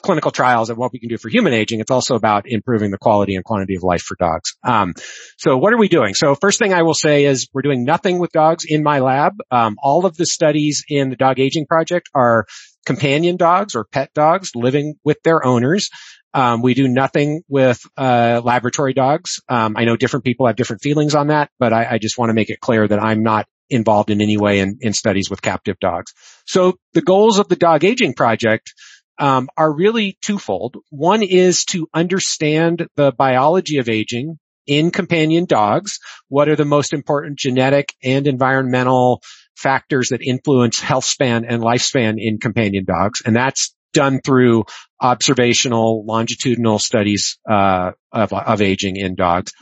[0.00, 1.80] clinical trials and what we can do for human aging.
[1.80, 4.56] It's also about improving the quality and quantity of life for dogs.
[4.64, 4.94] Um,
[5.36, 6.14] so what are we doing?
[6.14, 9.34] So first thing I will say is we're doing nothing with dogs in my lab.
[9.50, 12.46] Um, all of the studies in the dog aging project are
[12.86, 15.90] companion dogs or pet dogs living with their owners.
[16.32, 19.40] Um, we do nothing with uh, laboratory dogs.
[19.48, 22.30] Um, I know different people have different feelings on that, but I, I just want
[22.30, 25.42] to make it clear that I'm not involved in any way in, in, studies with
[25.42, 26.12] captive dogs.
[26.44, 28.74] So the goals of the dog aging project
[29.18, 30.76] um, are really twofold.
[30.90, 35.98] One is to understand the biology of aging in companion dogs.
[36.28, 39.22] What are the most important genetic and environmental
[39.56, 43.22] factors that influence health span and lifespan in companion dogs?
[43.24, 44.64] And that's done through
[45.00, 49.52] observational longitudinal studies uh, of, of aging in dogs.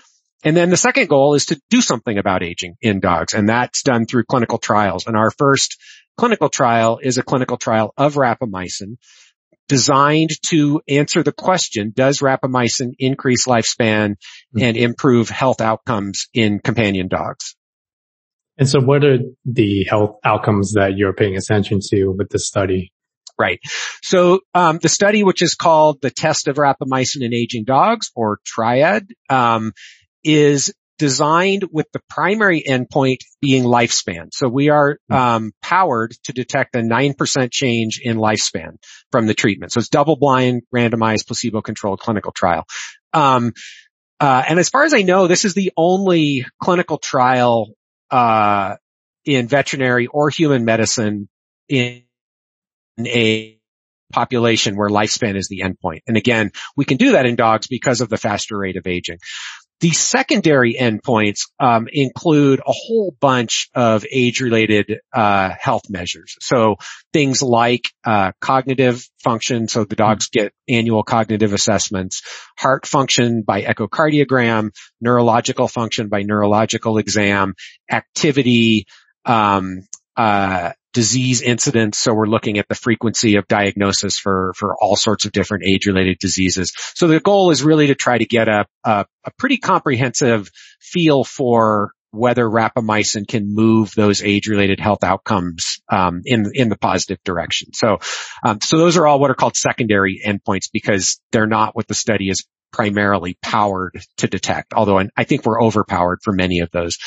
[0.45, 3.83] And then the second goal is to do something about aging in dogs, and that's
[3.83, 5.07] done through clinical trials.
[5.07, 5.77] And our first
[6.17, 8.97] clinical trial is a clinical trial of rapamycin
[9.69, 14.63] designed to answer the question, does rapamycin increase lifespan mm-hmm.
[14.63, 17.55] and improve health outcomes in companion dogs?
[18.59, 22.93] And so what are the health outcomes that you're paying attention to with this study?
[23.39, 23.61] Right.
[24.03, 28.41] So um, the study, which is called the test of rapamycin in aging dogs, or
[28.45, 29.73] TRIAD, um,
[30.25, 34.29] is designed with the primary endpoint being lifespan.
[34.33, 35.15] So we are hmm.
[35.15, 38.77] um, powered to detect a 9% change in lifespan
[39.13, 39.73] from the treatment.
[39.73, 42.65] So it's double-blind, randomized, placebo-controlled clinical trial.
[43.13, 43.53] Um,
[44.21, 47.69] uh, and as far as I know, this is the only clinical trial
[48.11, 48.77] uh,
[49.25, 51.29] in veterinary or human medicine
[51.69, 52.03] in
[52.99, 53.59] a
[54.13, 56.01] population where lifespan is the endpoint.
[56.07, 59.19] And again, we can do that in dogs because of the faster rate of aging.
[59.81, 66.37] The secondary endpoints um, include a whole bunch of age-related uh, health measures.
[66.41, 66.77] So
[67.13, 72.23] things like uh, cognitive function, so the dogs get annual cognitive assessments,
[72.59, 74.71] heart function by echocardiogram,
[75.01, 77.55] neurological function by neurological exam,
[77.89, 78.87] activity,
[79.25, 81.97] um, uh, disease incidence.
[81.97, 85.87] So we're looking at the frequency of diagnosis for, for all sorts of different age
[85.87, 86.73] related diseases.
[86.97, 91.23] So the goal is really to try to get a, a, a pretty comprehensive feel
[91.23, 97.69] for whether rapamycin can move those age-related health outcomes um, in in the positive direction.
[97.75, 97.99] So,
[98.43, 101.95] um, so those are all what are called secondary endpoints because they're not what the
[101.95, 104.75] study is primarily powered to detect.
[104.75, 106.99] Although I think we're overpowered for many of those.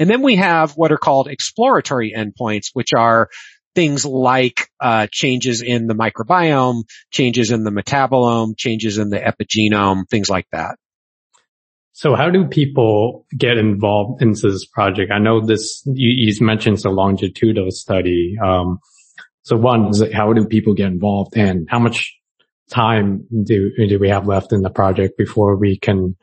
[0.00, 3.28] And then we have what are called exploratory endpoints, which are
[3.74, 10.08] things like uh, changes in the microbiome, changes in the metabolome, changes in the epigenome,
[10.08, 10.76] things like that.
[11.92, 15.12] So how do people get involved into this project?
[15.12, 18.36] I know this, you, you mentioned the longitudinal study.
[18.42, 18.78] Um,
[19.42, 22.16] so one is how do people get involved and how much
[22.70, 26.16] time do, do we have left in the project before we can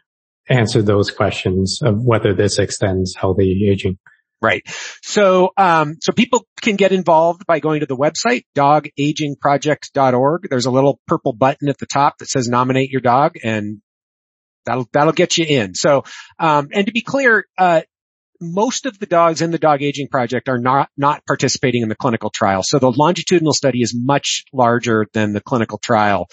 [0.49, 3.97] answer those questions of whether this extends healthy aging.
[4.39, 4.61] Right.
[5.01, 10.47] So, um, so people can get involved by going to the website, dogagingproject.org.
[10.49, 13.81] There's a little purple button at the top that says nominate your dog and
[14.65, 15.73] that'll, that'll get you in.
[15.73, 16.03] So,
[16.37, 17.81] um, and to be clear, uh,
[18.41, 21.95] most of the dogs in the dog aging project are not, not participating in the
[21.95, 22.63] clinical trial.
[22.63, 26.27] So the longitudinal study is much larger than the clinical trial.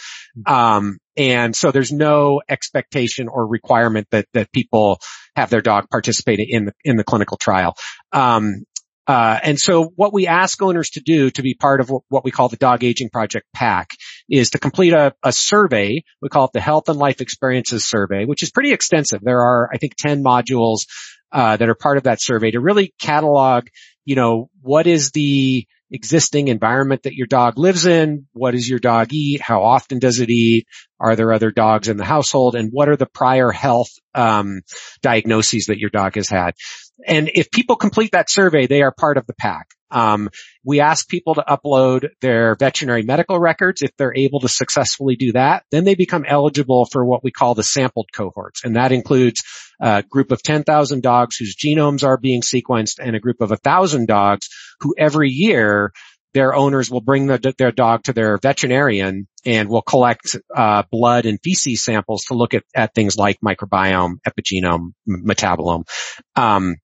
[0.46, 4.98] Um, and so there's no expectation or requirement that, that people
[5.36, 7.76] have their dog participate in the, in the clinical trial.
[8.12, 8.64] Um,
[9.06, 12.30] uh, and so what we ask owners to do to be part of what, we
[12.30, 13.90] call the Dog Aging Project PAC
[14.30, 16.02] is to complete a, a, survey.
[16.22, 19.20] We call it the Health and Life Experiences Survey, which is pretty extensive.
[19.22, 20.86] There are, I think, 10 modules
[21.34, 23.66] uh, that are part of that survey to really catalog,
[24.04, 28.26] you know, what is the existing environment that your dog lives in?
[28.32, 29.40] What does your dog eat?
[29.40, 30.66] How often does it eat?
[31.00, 32.54] Are there other dogs in the household?
[32.54, 34.62] And what are the prior health um,
[35.02, 36.54] diagnoses that your dog has had?
[37.04, 39.66] And if people complete that survey, they are part of the PAC.
[39.94, 40.28] Um,
[40.64, 43.80] we ask people to upload their veterinary medical records.
[43.80, 47.54] If they're able to successfully do that, then they become eligible for what we call
[47.54, 48.64] the sampled cohorts.
[48.64, 49.42] And that includes
[49.80, 54.06] a group of 10,000 dogs whose genomes are being sequenced and a group of 1,000
[54.06, 54.48] dogs
[54.80, 55.92] who every year
[56.32, 61.26] their owners will bring the, their dog to their veterinarian and will collect uh, blood
[61.26, 65.84] and feces samples to look at, at things like microbiome, epigenome, metabolome.
[66.34, 66.74] Um,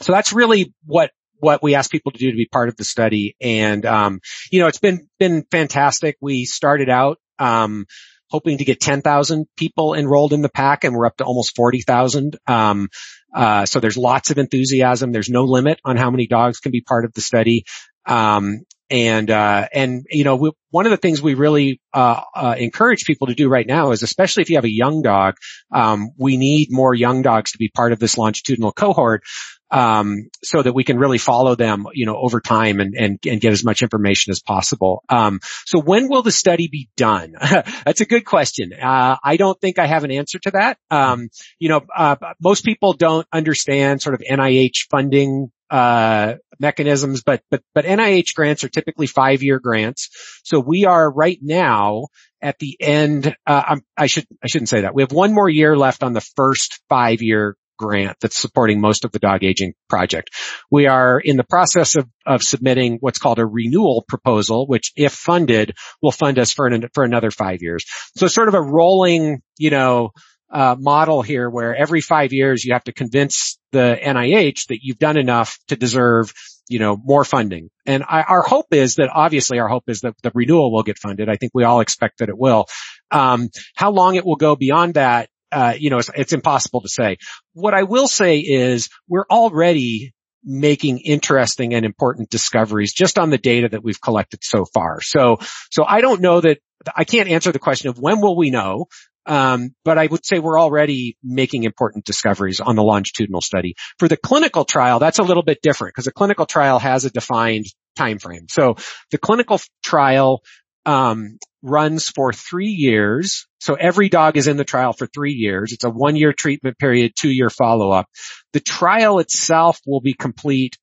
[0.00, 1.10] so that's really what
[1.44, 3.36] what we ask people to do to be part of the study.
[3.40, 4.20] And, um,
[4.50, 6.16] you know, it's been, been fantastic.
[6.20, 7.86] We started out, um,
[8.30, 12.36] hoping to get 10,000 people enrolled in the pack and we're up to almost 40,000.
[12.46, 12.88] Um,
[13.32, 15.12] uh, so there's lots of enthusiasm.
[15.12, 17.64] There's no limit on how many dogs can be part of the study.
[18.06, 22.54] Um, and uh, and you know we, one of the things we really uh, uh,
[22.58, 25.36] encourage people to do right now is especially if you have a young dog
[25.72, 29.22] um, we need more young dogs to be part of this longitudinal cohort
[29.70, 33.40] um, so that we can really follow them you know over time and and, and
[33.40, 37.34] get as much information as possible um, so when will the study be done
[37.84, 41.28] that's a good question uh, I don't think I have an answer to that um,
[41.58, 47.62] you know uh, most people don't understand sort of NIH funding uh, mechanisms, but, but,
[47.74, 50.10] but NIH grants are typically five year grants.
[50.44, 52.06] So we are right now
[52.40, 54.94] at the end, uh, I should, I shouldn't say that.
[54.94, 59.04] We have one more year left on the first five year grant that's supporting most
[59.04, 60.30] of the dog aging project.
[60.70, 65.12] We are in the process of, of submitting what's called a renewal proposal, which if
[65.12, 67.84] funded will fund us for an, for another five years.
[68.16, 70.12] So sort of a rolling, you know,
[70.54, 74.98] uh, model here where every five years you have to convince the NIH that you've
[74.98, 76.32] done enough to deserve,
[76.68, 77.70] you know, more funding.
[77.86, 80.98] And I, our hope is that obviously our hope is that the renewal will get
[80.98, 81.28] funded.
[81.28, 82.66] I think we all expect that it will.
[83.10, 86.88] Um, how long it will go beyond that, uh, you know, it's, it's impossible to
[86.88, 87.18] say.
[87.52, 93.38] What I will say is we're already making interesting and important discoveries just on the
[93.38, 95.00] data that we've collected so far.
[95.00, 95.38] So,
[95.70, 96.58] so I don't know that
[96.94, 98.86] I can't answer the question of when will we know.
[99.26, 103.74] Um, but I would say we're already making important discoveries on the longitudinal study.
[103.98, 107.10] For the clinical trial, that's a little bit different because a clinical trial has a
[107.10, 107.64] defined
[107.96, 108.46] time frame.
[108.50, 108.76] So
[109.10, 110.42] the clinical trial
[110.86, 113.46] um, runs for three years.
[113.58, 115.72] So every dog is in the trial for three years.
[115.72, 118.06] It's a one-year treatment period, two-year follow-up.
[118.52, 120.76] The trial itself will be complete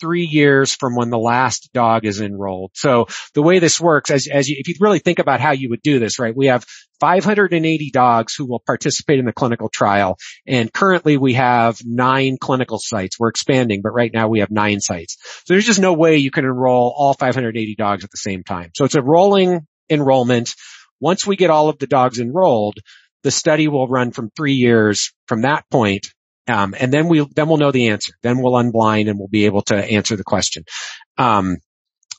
[0.00, 2.72] three years from when the last dog is enrolled.
[2.74, 5.70] So the way this works, as, as you, if you really think about how you
[5.70, 6.36] would do this, right?
[6.36, 6.64] We have
[7.00, 10.18] 580 dogs who will participate in the clinical trial.
[10.46, 13.18] And currently we have nine clinical sites.
[13.18, 15.16] We're expanding, but right now we have nine sites.
[15.44, 18.70] So there's just no way you can enroll all 580 dogs at the same time.
[18.74, 20.54] So it's a rolling enrollment.
[21.00, 22.78] Once we get all of the dogs enrolled,
[23.22, 26.08] the study will run from three years from that point
[26.48, 28.12] um, and then we then we'll know the answer.
[28.22, 30.64] Then we'll unblind and we'll be able to answer the question.
[31.16, 31.58] Um,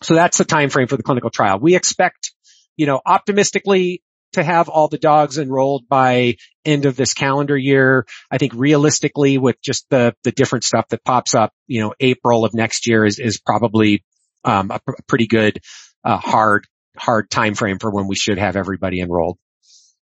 [0.01, 1.59] so that's the time frame for the clinical trial.
[1.59, 2.31] We expect,
[2.77, 4.01] you know, optimistically
[4.33, 8.05] to have all the dogs enrolled by end of this calendar year.
[8.29, 12.45] I think realistically with just the, the different stuff that pops up, you know, April
[12.45, 14.03] of next year is, is probably,
[14.45, 15.59] um, a, pr- pretty good,
[16.03, 19.37] uh, hard, hard time frame for when we should have everybody enrolled.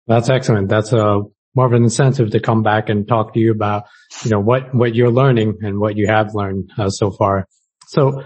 [0.07, 0.68] That's excellent.
[0.68, 1.22] That's a
[1.56, 3.84] more of an incentive to come back and talk to you about,
[4.24, 7.47] you know, what, what you're learning and what you have learned uh, so far.
[7.88, 8.24] So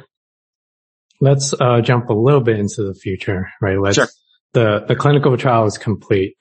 [1.20, 3.80] let's uh, jump a little bit into the future, right?
[3.80, 4.08] Let's, sure.
[4.54, 6.38] the, the clinical trial is complete.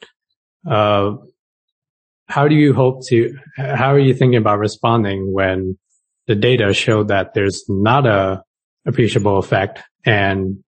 [0.69, 1.13] Uh,
[2.27, 5.79] how do you hope to, how are you thinking about responding when
[6.27, 8.43] the data show that there's not a
[8.87, 9.81] appreciable effect?
[10.05, 10.65] And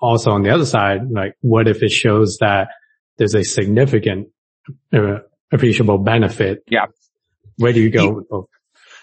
[0.00, 2.68] also on the other side, like what if it shows that
[3.18, 4.28] there's a significant
[4.94, 5.18] uh,
[5.52, 6.62] appreciable benefit.
[6.68, 6.86] Yeah.
[7.56, 8.48] Where do you go?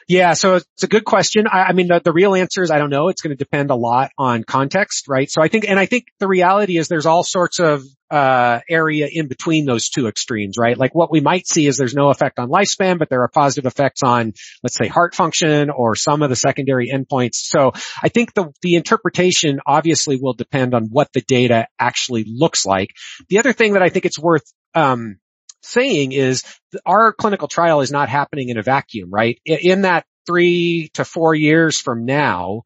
[0.08, 1.48] Yeah, so it's a good question.
[1.52, 3.10] I, I mean, the, the, real answer is I don't know.
[3.10, 5.30] It's going to depend a lot on context, right?
[5.30, 9.10] So I think, and I think the reality is there's all sorts of uh, area
[9.12, 10.78] in between those two extremes, right?
[10.78, 13.66] Like what we might see is there's no effect on lifespan, but there are positive
[13.66, 14.32] effects on,
[14.64, 17.36] let's say, heart function or some of the secondary endpoints.
[17.36, 22.66] So I think the the interpretation obviously will depend on what the data actually looks
[22.66, 22.91] like.
[23.28, 25.18] The other thing that I think it's worth um,
[25.62, 26.43] saying is
[26.86, 29.39] our clinical trial is not happening in a vacuum, right?
[29.45, 32.64] In that three to four years from now,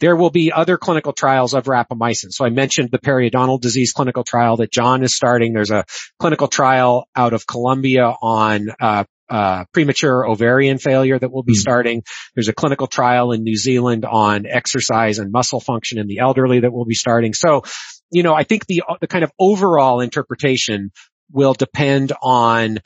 [0.00, 2.32] there will be other clinical trials of rapamycin.
[2.32, 5.52] So I mentioned the periodontal disease clinical trial that John is starting.
[5.52, 5.84] There's a
[6.18, 11.60] clinical trial out of Columbia on uh, uh, premature ovarian failure that will be mm-hmm.
[11.60, 12.02] starting.
[12.34, 16.60] There's a clinical trial in New Zealand on exercise and muscle function in the elderly
[16.60, 17.32] that will be starting.
[17.32, 17.62] So,
[18.10, 20.90] you know, I think the the kind of overall interpretation
[21.32, 22.78] will depend on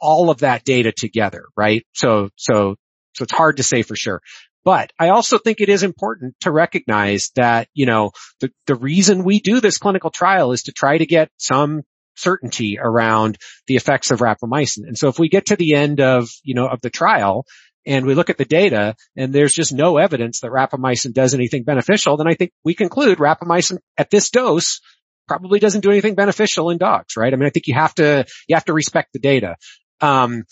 [0.00, 1.84] all of that data together, right?
[1.94, 2.76] So, so,
[3.14, 4.20] so it's hard to say for sure.
[4.64, 8.10] But I also think it is important to recognize that, you know,
[8.40, 11.82] the, the reason we do this clinical trial is to try to get some
[12.16, 14.86] certainty around the effects of rapamycin.
[14.86, 17.46] And so if we get to the end of, you know, of the trial
[17.86, 21.64] and we look at the data and there's just no evidence that rapamycin does anything
[21.64, 24.80] beneficial, then I think we conclude rapamycin at this dose
[25.28, 27.32] probably doesn't do anything beneficial in dogs, right?
[27.32, 29.56] I mean, I think you have to, you have to respect the data.
[30.00, 30.44] Um,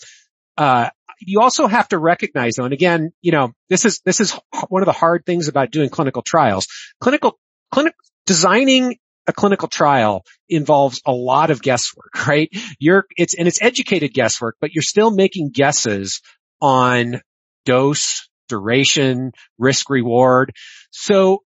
[0.57, 4.37] uh, you also have to recognize though, and again, you know, this is, this is
[4.69, 6.67] one of the hard things about doing clinical trials.
[7.01, 7.39] Clinical,
[7.71, 8.97] clinic, designing
[9.27, 12.49] a clinical trial involves a lot of guesswork, right?
[12.79, 16.21] You're, it's, and it's educated guesswork, but you're still making guesses
[16.61, 17.21] on
[17.65, 20.53] dose, duration, risk reward.
[20.91, 21.43] So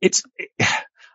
[0.00, 0.22] it's,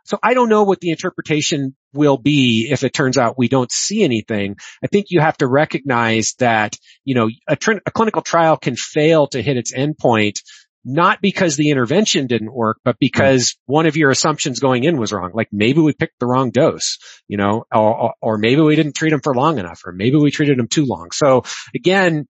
[0.03, 3.71] so I don't know what the interpretation will be if it turns out we don't
[3.71, 4.57] see anything.
[4.83, 6.75] I think you have to recognize that,
[7.05, 10.39] you know, a, tr- a clinical trial can fail to hit its endpoint
[10.85, 15.13] not because the intervention didn't work, but because one of your assumptions going in was
[15.13, 15.31] wrong.
[15.33, 16.97] Like maybe we picked the wrong dose,
[17.27, 20.31] you know, or, or maybe we didn't treat them for long enough, or maybe we
[20.31, 21.11] treated them too long.
[21.13, 21.43] So
[21.73, 22.27] again,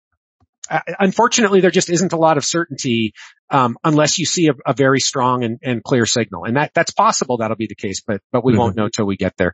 [0.69, 3.13] unfortunately, there just isn't a lot of certainty
[3.49, 6.91] um, unless you see a, a very strong and, and, clear signal, and that that's
[6.91, 7.37] possible.
[7.37, 8.59] That'll be the case, but but we mm-hmm.
[8.59, 9.53] won't know till we get there.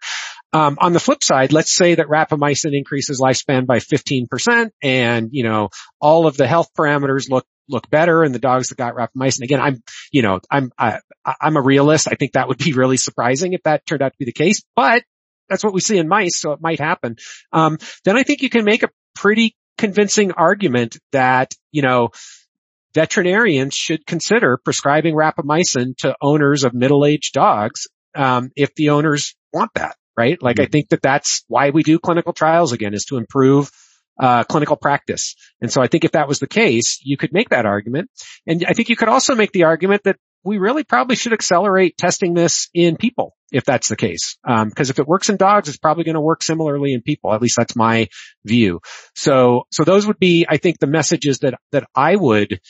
[0.54, 5.44] Um, on the flip side, let's say that rapamycin increases lifespan by 15%, and you
[5.44, 9.42] know all of the health parameters look look better in the dogs that got rapamycin.
[9.44, 12.08] Again, I'm you know I'm I, I'm a realist.
[12.10, 14.64] I think that would be really surprising if that turned out to be the case,
[14.76, 15.04] but
[15.50, 17.18] that's what we see in mice, so it might happen.
[17.52, 22.10] Um, then I think you can make a pretty convincing argument that, you know,
[22.94, 29.72] veterinarians should consider prescribing rapamycin to owners of middle-aged dogs um, if the owners want
[29.76, 30.38] that, right?
[30.42, 30.64] Like mm-hmm.
[30.64, 33.72] I think that that's why we do clinical trials again is to improve
[34.20, 35.36] uh, clinical practice.
[35.62, 38.10] And so I think if that was the case, you could make that argument.
[38.46, 41.98] And I think you could also make the argument that we really probably should accelerate
[41.98, 44.38] testing this in people if that's the case.
[44.44, 47.34] Because um, if it works in dogs, it's probably going to work similarly in people.
[47.34, 48.08] At least that's my
[48.46, 48.80] view.
[49.16, 52.62] So, so those would be, I think, the messages that that I would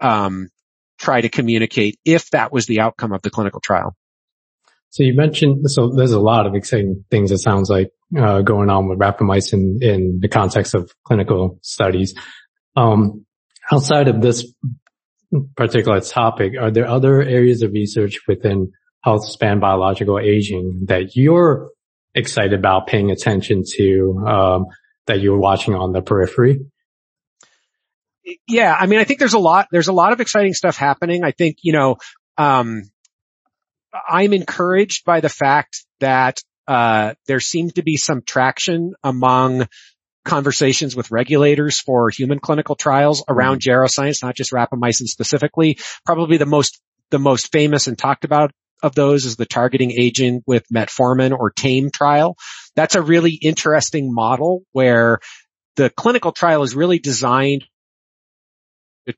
[0.00, 0.48] um,
[0.98, 3.96] try to communicate if that was the outcome of the clinical trial.
[4.90, 8.70] So you mentioned, so there's a lot of exciting things it sounds like uh, going
[8.70, 12.14] on with rapamycin in the context of clinical studies.
[12.76, 13.26] Um,
[13.70, 14.46] outside of this
[15.56, 18.72] particular topic, are there other areas of research within
[19.02, 21.70] health span biological aging that you're
[22.14, 24.66] excited about paying attention to, um,
[25.06, 26.60] that you're watching on the periphery?
[28.48, 31.22] Yeah, I mean, I think there's a lot, there's a lot of exciting stuff happening.
[31.22, 31.96] I think, you know,
[32.36, 32.82] um,
[33.92, 39.68] I'm encouraged by the fact that, uh, there seems to be some traction among
[40.26, 43.70] conversations with regulators for human clinical trials around mm-hmm.
[43.70, 45.78] geroscience, not just rapamycin specifically.
[46.04, 48.52] Probably the most, the most famous and talked about
[48.82, 52.36] of those is the targeting aging with metformin or TAME trial.
[52.74, 55.20] That's a really interesting model where
[55.76, 57.64] the clinical trial is really designed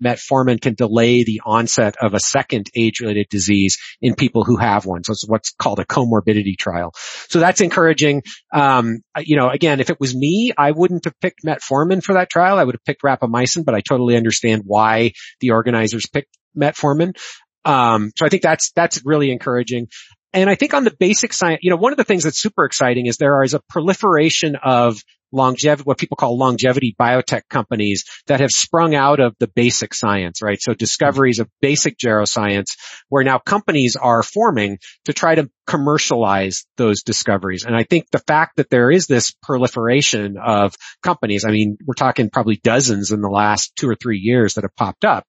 [0.03, 5.05] metformin can delay the onset of a second age-related disease in people who have one.
[5.05, 6.93] So it's what's called a comorbidity trial.
[7.28, 8.22] So that's encouraging.
[8.53, 12.30] Um, you know, again, if it was me, I wouldn't have picked metformin for that
[12.30, 12.59] trial.
[12.59, 17.16] I would have picked rapamycin, but I totally understand why the organizers picked metformin.
[17.64, 19.89] Um, so I think that's that's really encouraging.
[20.33, 22.64] And I think on the basic science, you know, one of the things that's super
[22.64, 25.03] exciting is there is a proliferation of
[25.33, 30.43] longevity, what people call longevity biotech companies that have sprung out of the basic science,
[30.43, 30.61] right?
[30.61, 32.76] So discoveries of basic geroscience
[33.09, 37.64] where now companies are forming to try to commercialize those discoveries.
[37.64, 41.95] And I think the fact that there is this proliferation of companies, I mean, we're
[41.95, 45.26] talking probably dozens in the last two or three years that have popped up,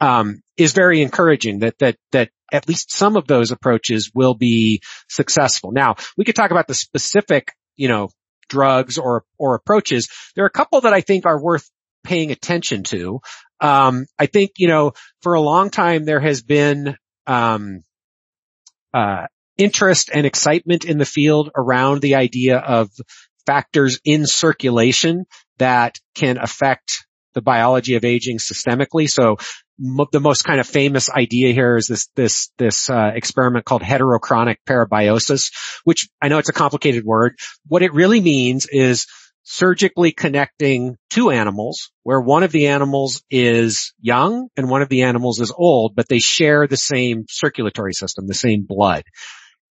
[0.00, 4.82] um, is very encouraging that that that at least some of those approaches will be
[5.08, 5.72] successful.
[5.72, 8.10] Now, we could talk about the specific, you know,
[8.50, 11.70] drugs or, or approaches, there are a couple that I think are worth
[12.04, 13.20] paying attention to.
[13.60, 14.92] Um, I think, you know,
[15.22, 16.96] for a long time there has been,
[17.26, 17.82] um,
[18.92, 19.26] uh,
[19.56, 22.90] interest and excitement in the field around the idea of
[23.46, 25.26] factors in circulation
[25.58, 29.06] that can affect the biology of aging systemically.
[29.06, 29.36] So
[29.80, 34.56] the most kind of famous idea here is this this this uh, experiment called heterochronic
[34.68, 35.52] parabiosis,
[35.84, 37.38] which I know it's a complicated word.
[37.66, 39.06] What it really means is
[39.42, 45.02] surgically connecting two animals where one of the animals is young and one of the
[45.02, 49.02] animals is old, but they share the same circulatory system, the same blood.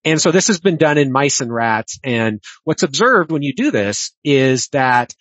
[0.04, 2.00] And so this has been done in mice and rats.
[2.04, 5.14] And what's observed when you do this is that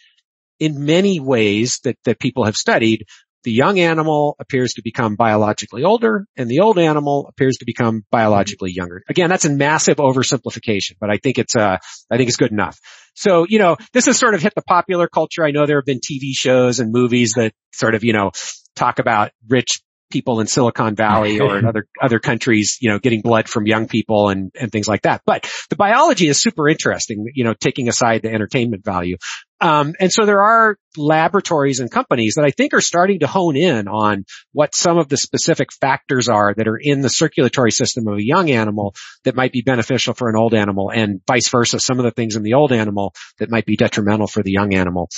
[0.58, 3.04] in many ways that, that people have studied,
[3.44, 8.04] the young animal appears to become biologically older and the old animal appears to become
[8.10, 9.02] biologically younger.
[9.08, 11.78] Again, that's a massive oversimplification, but I think it's, uh,
[12.10, 12.78] I think it's good enough.
[13.14, 15.44] So, you know, this has sort of hit the popular culture.
[15.44, 18.30] I know there have been TV shows and movies that sort of, you know,
[18.76, 19.80] talk about rich
[20.10, 23.88] people in Silicon Valley or in other, other countries, you know, getting blood from young
[23.88, 25.22] people and, and things like that.
[25.26, 29.16] But the biology is super interesting, you know, taking aside the entertainment value.
[29.60, 33.56] Um, and so there are laboratories and companies that I think are starting to hone
[33.56, 38.06] in on what some of the specific factors are that are in the circulatory system
[38.06, 38.94] of a young animal
[39.24, 42.36] that might be beneficial for an old animal and vice versa, some of the things
[42.36, 45.08] in the old animal that might be detrimental for the young animal.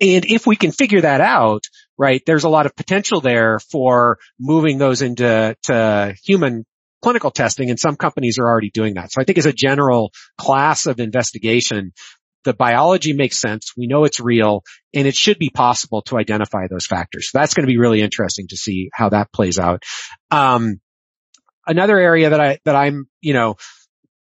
[0.00, 1.64] And if we can figure that out,
[1.98, 6.64] right, there's a lot of potential there for moving those into to human
[7.02, 9.12] clinical testing and some companies are already doing that.
[9.12, 11.92] So I think as a general class of investigation,
[12.44, 13.72] the biology makes sense.
[13.76, 14.62] We know it's real
[14.94, 17.30] and it should be possible to identify those factors.
[17.30, 19.82] So that's going to be really interesting to see how that plays out.
[20.30, 20.80] Um,
[21.66, 23.56] another area that I, that I'm, you know,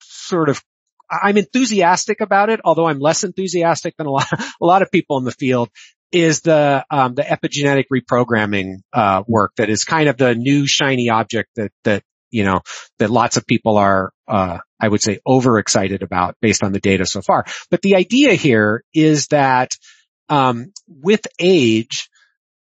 [0.01, 0.63] sort of,
[1.11, 5.19] I'm enthusiastic about it, although I'm less enthusiastic than a lot, a lot of people
[5.19, 5.71] in the field
[6.13, 11.11] is the, um, the epigenetic reprogramming, uh, work that is kind of the new shiny
[11.11, 12.61] object that, that, you know,
[12.99, 17.07] that lots of people are, uh, I would say overexcited about based on the data
[17.07, 17.45] so far.
[17.71, 19.73] But the idea here is that,
[20.29, 22.09] um, with age,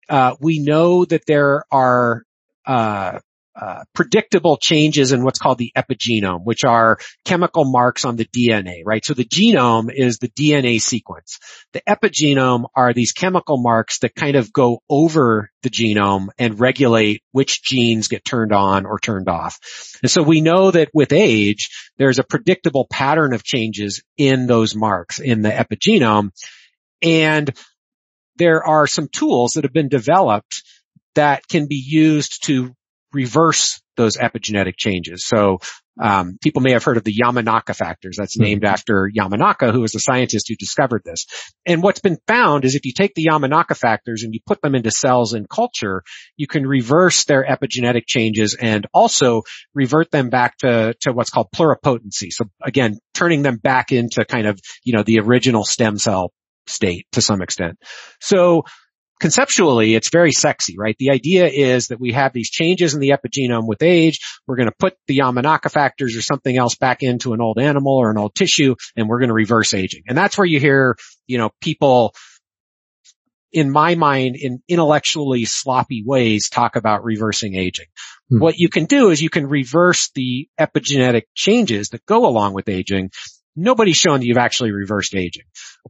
[0.08, 2.22] uh, we know that there are,
[3.60, 8.82] uh, predictable changes in what's called the epigenome, which are chemical marks on the DNA,
[8.84, 9.04] right?
[9.04, 11.40] So the genome is the DNA sequence.
[11.72, 17.22] The epigenome are these chemical marks that kind of go over the genome and regulate
[17.32, 19.58] which genes get turned on or turned off.
[20.02, 24.76] And so we know that with age, there's a predictable pattern of changes in those
[24.76, 26.30] marks in the epigenome.
[27.02, 27.52] And
[28.36, 30.62] there are some tools that have been developed
[31.16, 32.72] that can be used to
[33.12, 35.26] reverse those epigenetic changes.
[35.26, 35.58] So
[36.00, 38.16] um, people may have heard of the Yamanaka factors.
[38.16, 38.44] That's mm-hmm.
[38.44, 41.26] named after Yamanaka, who was the scientist who discovered this.
[41.66, 44.74] And what's been found is if you take the Yamanaka factors and you put them
[44.74, 46.02] into cells in culture,
[46.36, 49.42] you can reverse their epigenetic changes and also
[49.74, 52.30] revert them back to, to what's called pluripotency.
[52.30, 56.32] So again, turning them back into kind of, you know, the original stem cell
[56.68, 57.78] state to some extent.
[58.20, 58.64] So
[59.20, 60.96] conceptually, it's very sexy, right?
[60.98, 64.20] The idea is that we have these changes in the epigenome with age.
[64.46, 67.96] We're going to put the Yamanaka factors or something else back into an old animal
[67.96, 70.04] or an old tissue, and we're going to reverse aging.
[70.08, 70.96] And that's where you hear,
[71.26, 72.14] you know, people
[73.52, 77.86] in my mind, in intellectually sloppy ways talk about reversing aging.
[78.30, 78.40] Hmm.
[78.40, 82.68] What you can do is you can reverse the epigenetic changes that go along with
[82.68, 83.10] aging.
[83.56, 85.44] Nobody's shown that you've actually reversed aging,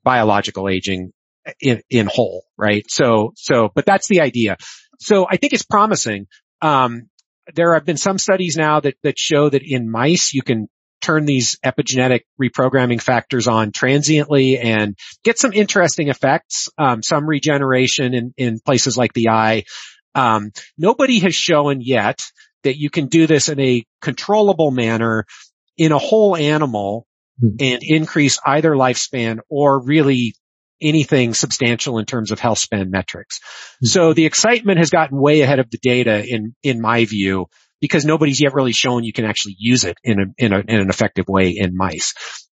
[0.05, 1.13] biological aging
[1.61, 2.85] in, in whole, right?
[2.89, 4.57] So, so, but that's the idea.
[4.99, 6.27] So I think it's promising.
[6.61, 7.09] Um,
[7.55, 10.69] there have been some studies now that, that show that in mice you can
[11.01, 18.15] turn these epigenetic reprogramming factors on transiently and get some interesting effects, um, some regeneration
[18.15, 19.65] in, in places like the eye.
[20.15, 22.25] Um, nobody has shown yet
[22.65, 25.25] that you can do this in a controllable manner
[25.77, 27.07] in a whole animal
[27.41, 27.51] hmm.
[27.61, 30.35] and increase either lifespan or really
[30.81, 33.39] anything substantial in terms of health span metrics.
[33.39, 33.87] Mm-hmm.
[33.87, 37.47] So the excitement has gotten way ahead of the data in, in my view,
[37.81, 40.81] because nobody's yet really shown you can actually use it in a, in, a, in
[40.81, 42.15] an effective way in mice.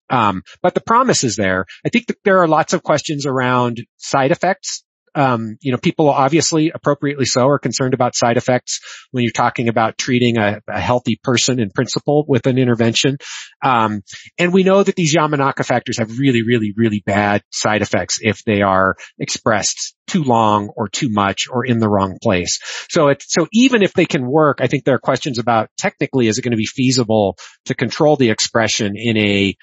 [0.09, 1.65] Um, but the promise is there.
[1.86, 4.84] I think that there are lots of questions around side effects
[5.16, 8.80] um, you know, people obviously appropriately so are concerned about side effects
[9.12, 13.18] when you're talking about treating a, a healthy person in principle with an intervention.
[13.64, 14.01] Um,
[14.38, 18.43] and we know that these Yamanaka factors have really, really, really bad side effects if
[18.45, 22.59] they are expressed too long or too much or in the wrong place.
[22.89, 26.38] So so even if they can work, I think there are questions about technically is
[26.38, 29.55] it going to be feasible to control the expression in a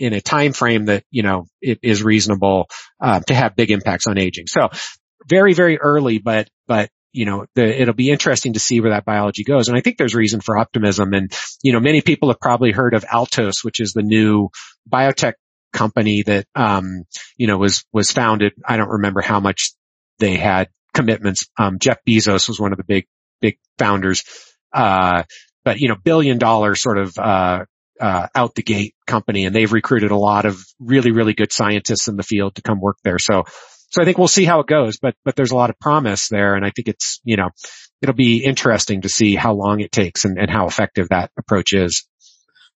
[0.00, 2.68] in a time frame that you know it is reasonable
[3.00, 4.46] uh, to have big impacts on aging.
[4.46, 4.70] So
[5.28, 9.04] very very early, but but you know the, it'll be interesting to see where that
[9.04, 9.68] biology goes.
[9.68, 11.12] And I think there's reason for optimism.
[11.12, 11.32] And
[11.62, 14.48] you know many people have probably heard of Altos, which is the new
[14.90, 15.34] biotech
[15.72, 17.04] company that um,
[17.36, 18.54] you know was was founded.
[18.66, 19.74] I don't remember how much
[20.18, 21.46] they had commitments.
[21.58, 23.06] Um, Jeff Bezos was one of the big
[23.40, 24.24] big founders.
[24.72, 25.24] Uh,
[25.64, 27.64] but you know, billion dollar sort of uh,
[28.00, 32.08] uh, out the gate company and they've recruited a lot of really, really good scientists
[32.08, 33.18] in the field to come work there.
[33.18, 33.44] So,
[33.90, 36.28] so I think we'll see how it goes, but, but there's a lot of promise
[36.28, 36.54] there.
[36.54, 37.50] And I think it's, you know,
[38.00, 41.72] it'll be interesting to see how long it takes and, and how effective that approach
[41.72, 42.06] is.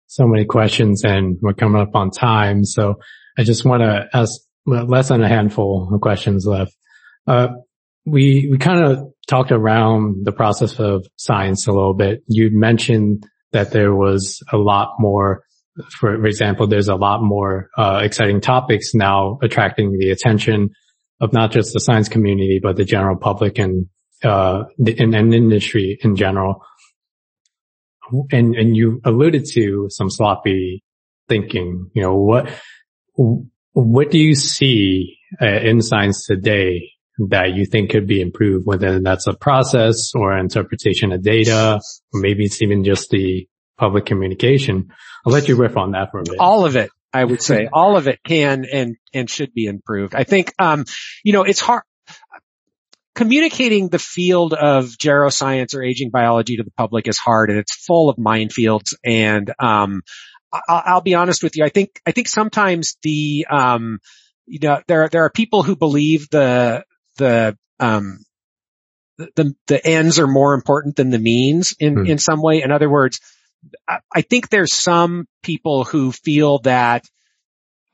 [0.07, 2.65] So many questions and we're coming up on time.
[2.65, 2.97] So
[3.39, 6.75] I just want to ask less than a handful of questions left.
[7.27, 7.49] Uh,
[8.07, 12.23] we, we kind of talked around the process of science a little bit.
[12.27, 15.45] You mentioned that there was a lot more,
[15.91, 20.71] for example, there's a lot more uh, exciting topics now attracting the attention
[21.21, 23.87] of not just the science community, but the general public and
[24.23, 26.65] uh, in an industry in general.
[28.33, 30.83] And, and you alluded to some sloppy
[31.29, 32.53] thinking, you know, what,
[33.73, 36.91] what do you see uh, in science today
[37.29, 41.81] that you think could be improved, whether that's a process or interpretation of data,
[42.13, 43.47] or maybe it's even just the
[43.79, 44.91] public communication.
[45.27, 46.39] I'll let you riff on that for a bit.
[46.39, 46.91] All of it.
[47.13, 50.15] I would say all of it can and, and should be improved.
[50.15, 50.85] I think, um,
[51.25, 51.83] you know, it's hard,
[53.15, 57.75] communicating the field of geroscience or aging biology to the public is hard and it's
[57.75, 58.95] full of minefields.
[59.05, 60.03] And, um,
[60.53, 61.65] I'll, I'll be honest with you.
[61.65, 63.99] I think, I think sometimes the, um,
[64.47, 66.85] you know, there, there are people who believe the,
[67.16, 68.19] the, um,
[69.19, 72.07] the, the ends are more important than the means in, hmm.
[72.07, 72.62] in some way.
[72.62, 73.20] In other words,
[74.12, 77.05] I think there's some people who feel that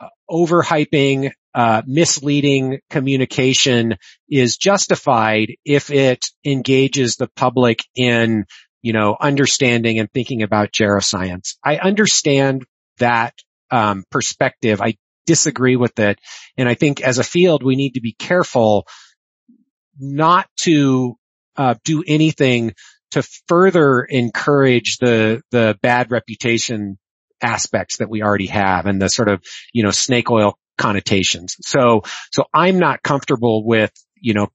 [0.00, 3.96] uh, overhyping, uh, misleading communication
[4.28, 8.44] is justified if it engages the public in,
[8.82, 11.56] you know, understanding and thinking about geroscience.
[11.64, 12.64] I understand
[12.98, 13.34] that
[13.70, 14.80] um, perspective.
[14.80, 16.20] I disagree with it,
[16.56, 18.86] and I think as a field we need to be careful
[19.98, 21.16] not to
[21.56, 22.74] uh, do anything
[23.12, 26.98] to further encourage the the bad reputation
[27.40, 29.42] aspects that we already have and the sort of
[29.72, 31.56] you know snake oil connotations.
[31.60, 32.02] So
[32.32, 34.48] so I'm not comfortable with you know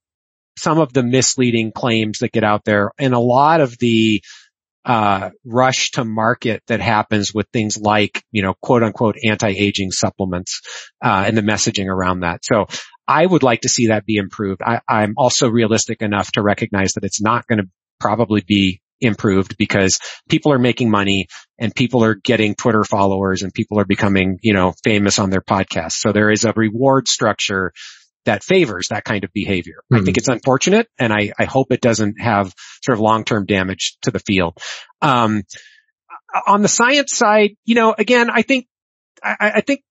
[0.58, 4.22] some of the misleading claims that get out there and a lot of the
[4.84, 10.60] uh, rush to market that happens with things like, you know, quote unquote anti-aging supplements,
[11.04, 12.44] uh, and the messaging around that.
[12.44, 12.66] So
[13.06, 14.62] I would like to see that be improved.
[14.62, 17.68] I, I'm also realistic enough to recognize that it's not going to
[17.98, 19.98] probably be improved because
[20.28, 21.26] people are making money
[21.58, 25.40] and people are getting Twitter followers and people are becoming, you know, famous on their
[25.40, 25.94] podcasts.
[25.94, 27.72] So there is a reward structure
[28.24, 29.82] that favors that kind of behavior.
[29.84, 29.94] Mm-hmm.
[29.94, 30.20] I think mm-hmm.
[30.20, 32.54] it's unfortunate and I, I, hope it doesn't have
[32.84, 34.56] sort of long-term damage to the field.
[35.00, 35.42] Um,
[36.46, 38.66] on the science side, you know, again, I think,
[39.22, 39.82] I, I think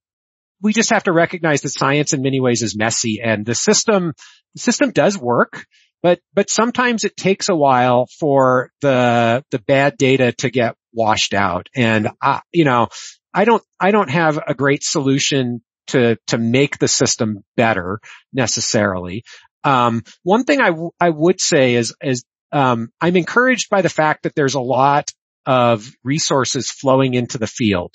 [0.61, 4.13] we just have to recognize that science in many ways is messy and the system,
[4.53, 5.65] the system does work
[6.01, 11.33] but but sometimes it takes a while for the the bad data to get washed
[11.33, 11.67] out.
[11.75, 12.87] And I, you know
[13.33, 17.99] I don't I don't have a great solution to to make the system better
[18.33, 19.23] necessarily.
[19.63, 23.89] Um, one thing I, w- I would say is is um, I'm encouraged by the
[23.89, 25.11] fact that there's a lot
[25.45, 27.93] of resources flowing into the field.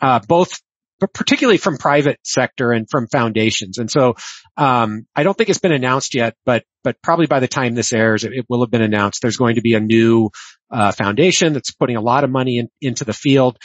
[0.00, 0.60] Uh, both
[1.00, 3.78] but particularly from private sector and from foundations.
[3.78, 4.16] And so,
[4.56, 7.92] um, I don't think it's been announced yet, but, but probably by the time this
[7.92, 9.22] airs, it, it will have been announced.
[9.22, 10.30] There's going to be a new,
[10.70, 13.58] uh, foundation that's putting a lot of money in, into the field.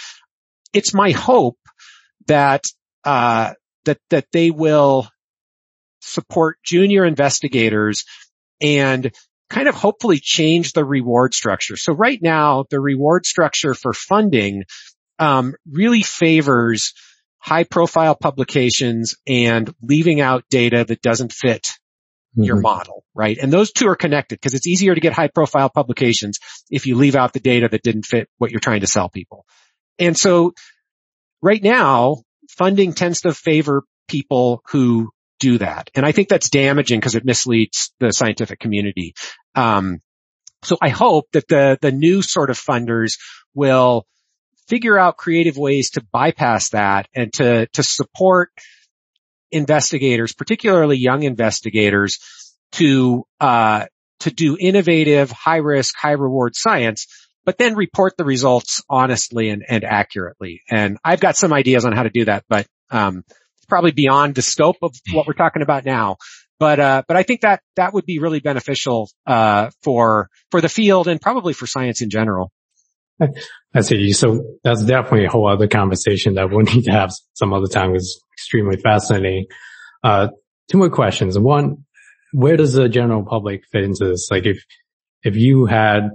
[0.74, 1.58] It's my hope
[2.28, 2.64] that,
[3.04, 3.54] uh,
[3.86, 5.08] that, that they will
[6.02, 8.06] support junior investigators
[8.62, 9.12] and
[9.50, 11.78] kind of hopefully change the reward structure.
[11.78, 14.64] So right now, the reward structure for funding
[15.20, 16.94] um, really favors
[17.44, 22.44] high profile publications and leaving out data that doesn't fit mm-hmm.
[22.44, 23.38] your model, right?
[23.38, 26.40] And those two are connected because it's easier to get high profile publications
[26.72, 29.46] if you leave out the data that didn't fit what you're trying to sell people.
[30.00, 30.54] And so
[31.42, 35.12] right now funding tends to favor people who
[35.42, 35.90] do that.
[35.96, 39.16] And I think that's damaging because it misleads the scientific community.
[39.54, 40.00] Um,
[40.64, 43.18] so I hope that the, the new sort of funders
[43.54, 44.06] will
[44.68, 48.52] figure out creative ways to bypass that and to, to support
[49.52, 52.20] investigators, particularly young investigators
[52.74, 53.86] to, uh,
[54.22, 57.08] to do innovative, high risk, high reward science,
[57.46, 60.62] but then report the results honestly and, and accurately.
[60.70, 63.24] And I've got some ideas on how to do that, but, um,
[63.58, 66.18] it's probably beyond the scope of what we're talking about now.
[66.60, 70.70] But, uh, but I think that, that would be really beneficial, uh, for, for the
[70.70, 72.52] field and probably for science in general.
[73.74, 74.12] I see.
[74.14, 77.96] So that's definitely a whole other conversation that we'll need to have some other time.
[77.96, 79.46] It's extremely fascinating.
[80.04, 80.30] Uh,
[80.70, 81.38] two more questions.
[81.38, 81.86] One,
[82.34, 84.30] where does the general public fit into this?
[84.30, 84.64] Like if,
[85.24, 86.10] if you had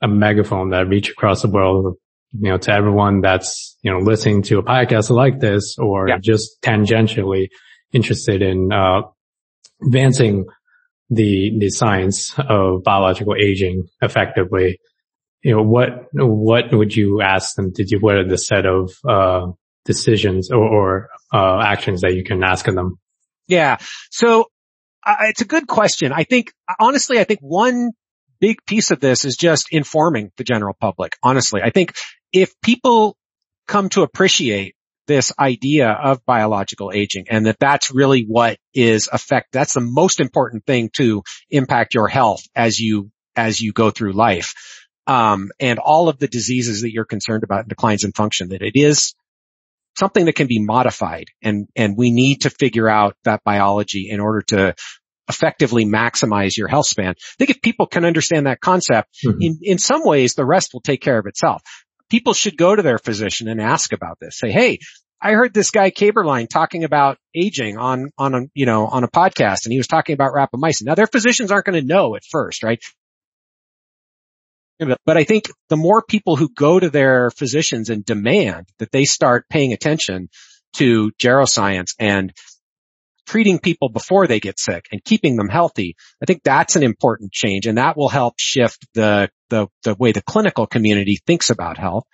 [0.00, 1.96] a megaphone that reached across the world,
[2.32, 6.18] you know, to everyone that's, you know, listening to a podcast like this or yeah.
[6.18, 7.48] just tangentially
[7.92, 9.02] interested in, uh,
[9.82, 10.46] advancing
[11.10, 14.78] the, the science of biological aging effectively,
[15.42, 17.98] you know, what, what would you ask them to do?
[17.98, 19.52] What are the set of, uh,
[19.84, 22.98] decisions or, or uh, actions that you can ask of them?
[23.46, 23.78] Yeah.
[24.10, 24.46] So
[25.04, 26.12] uh, it's a good question.
[26.12, 27.92] I think, honestly, I think one
[28.40, 31.16] big piece of this is just informing the general public.
[31.22, 31.94] Honestly, I think
[32.32, 33.16] if people
[33.66, 34.74] come to appreciate
[35.06, 40.20] this idea of biological aging and that that's really what is affect, that's the most
[40.20, 44.52] important thing to impact your health as you, as you go through life.
[45.08, 48.72] Um, and all of the diseases that you're concerned about, declines in function, that it
[48.74, 49.14] is
[49.96, 54.20] something that can be modified and, and we need to figure out that biology in
[54.20, 54.74] order to
[55.28, 57.10] effectively maximize your health span.
[57.10, 59.38] I think if people can understand that concept, mm-hmm.
[59.40, 61.62] in, in some ways, the rest will take care of itself.
[62.10, 64.38] People should go to their physician and ask about this.
[64.38, 64.78] Say, hey,
[65.20, 69.08] I heard this guy Kaeberlein talking about aging on, on a, you know, on a
[69.08, 70.84] podcast and he was talking about rapamycin.
[70.84, 72.80] Now their physicians aren't going to know at first, right?
[74.78, 79.04] But I think the more people who go to their physicians and demand that they
[79.04, 80.28] start paying attention
[80.74, 82.32] to geroscience and
[83.26, 85.96] treating people before they get sick and keeping them healthy.
[86.22, 90.12] I think that's an important change and that will help shift the, the, the way
[90.12, 92.04] the clinical community thinks about health.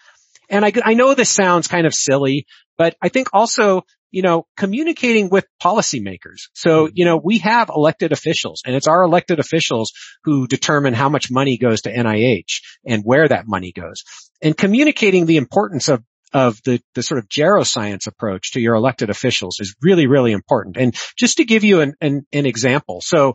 [0.51, 2.47] And I, I know this sounds kind of silly,
[2.77, 3.83] but I think also,
[4.15, 6.49] you know, communicating with policymakers.
[6.55, 6.93] So, mm-hmm.
[6.95, 9.93] you know, we have elected officials and it's our elected officials
[10.23, 14.05] who determine how much money goes to NIH and where that money goes
[14.41, 19.09] and communicating the importance of of the, the sort of geroscience approach to your elected
[19.09, 20.77] officials is really, really important.
[20.77, 23.01] And just to give you an, an, an example.
[23.03, 23.35] So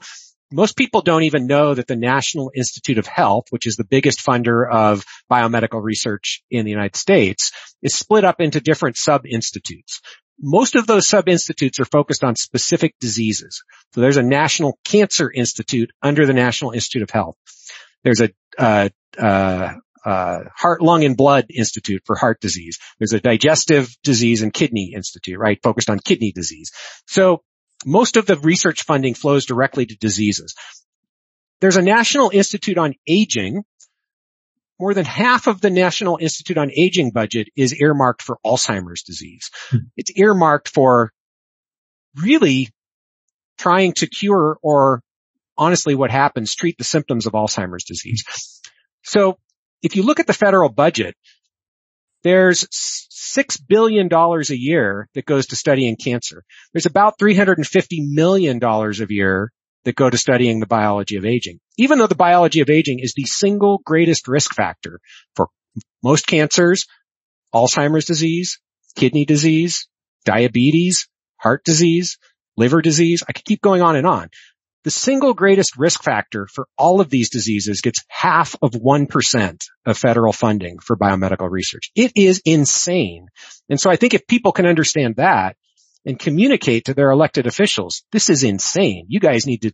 [0.52, 4.26] most people don't even know that the National Institute of Health, which is the biggest
[4.26, 7.52] funder of biomedical research in the United States,
[7.82, 10.02] is split up into different sub-institutes.
[10.42, 13.64] Most of those sub-institutes are focused on specific diseases.
[13.94, 17.36] So there's a National Cancer Institute under the National Institute of Health.
[18.04, 19.74] There's a uh, uh,
[20.06, 22.80] uh, Heart, Lung, and Blood Institute for heart disease.
[23.00, 26.72] There's a Digestive Disease and Kidney Institute, right, focused on kidney disease.
[27.06, 27.44] So
[27.86, 30.56] most of the research funding flows directly to diseases.
[31.62, 33.64] There's a National Institute on Aging.
[34.80, 39.52] More than half of the National Institute on Aging budget is earmarked for Alzheimer's disease.
[39.70, 39.78] Hmm.
[39.98, 41.12] It's earmarked for
[42.16, 42.70] really
[43.58, 45.02] trying to cure or
[45.58, 48.24] honestly what happens, treat the symptoms of Alzheimer's disease.
[49.04, 49.38] So
[49.82, 51.16] if you look at the federal budget,
[52.24, 56.44] there's six billion dollars a year that goes to studying cancer.
[56.74, 59.52] There's about 350 million dollars a year
[59.86, 61.60] that go to studying the biology of aging.
[61.78, 65.00] Even though the biology of aging is the single greatest risk factor
[65.36, 65.48] for
[66.04, 66.86] most cancers,
[67.54, 68.60] Alzheimer's disease,
[68.96, 69.88] kidney disease,
[70.26, 71.08] diabetes,
[71.38, 72.18] heart disease,
[72.58, 73.24] liver disease.
[73.28, 74.30] I could keep going on and on.
[74.84, 79.98] The single greatest risk factor for all of these diseases gets half of 1% of
[79.98, 81.92] federal funding for biomedical research.
[81.96, 83.28] It is insane.
[83.70, 85.58] And so I think if people can understand that
[86.10, 89.06] and communicate to their elected officials, this is insane.
[89.08, 89.72] You guys need to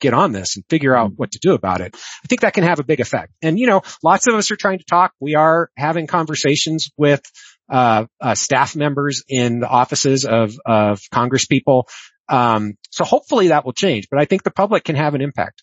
[0.00, 1.94] get on this and figure out what to do about it.
[1.94, 3.32] I think that can have a big effect.
[3.42, 5.12] And you know, lots of us are trying to talk.
[5.20, 7.22] We are having conversations with
[7.70, 11.86] uh, uh, staff members in the offices of, of Congress people
[12.32, 15.62] um, so hopefully that will change, but I think the public can have an impact.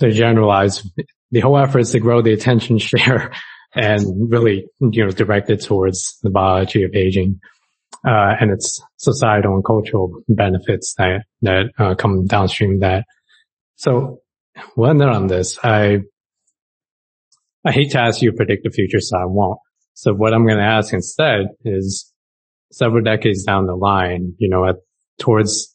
[0.00, 0.82] To generalize,
[1.30, 3.32] the whole effort is to grow the attention share
[3.74, 7.40] and really, you know, direct it towards the biology of aging,
[8.06, 13.04] uh, and its societal and cultural benefits that, that, uh, come downstream that.
[13.76, 14.20] So
[14.76, 15.58] we'll end on this.
[15.62, 16.00] I,
[17.64, 19.58] I hate to ask you to predict the future, so I won't.
[19.94, 22.12] So what I'm going to ask instead is
[22.72, 24.76] several decades down the line, you know, at
[25.18, 25.74] towards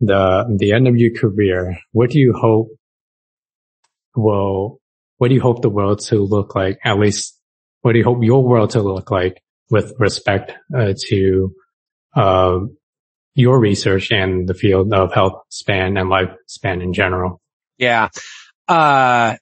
[0.00, 2.68] the the end of your career, what do you hope
[4.14, 4.80] will
[5.16, 6.78] what do you hope the world to look like?
[6.84, 7.36] At least,
[7.80, 11.54] what do you hope your world to look like with respect uh, to
[12.14, 12.60] uh,
[13.34, 17.40] your research and the field of health span and lifespan in general?
[17.76, 18.08] Yeah,
[18.68, 19.36] uh,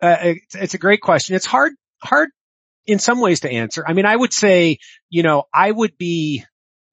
[0.00, 1.36] uh it's, it's a great question.
[1.36, 1.72] It's hard
[2.02, 2.30] hard
[2.86, 3.84] in some ways to answer.
[3.86, 4.78] I mean, I would say,
[5.08, 6.44] you know, I would be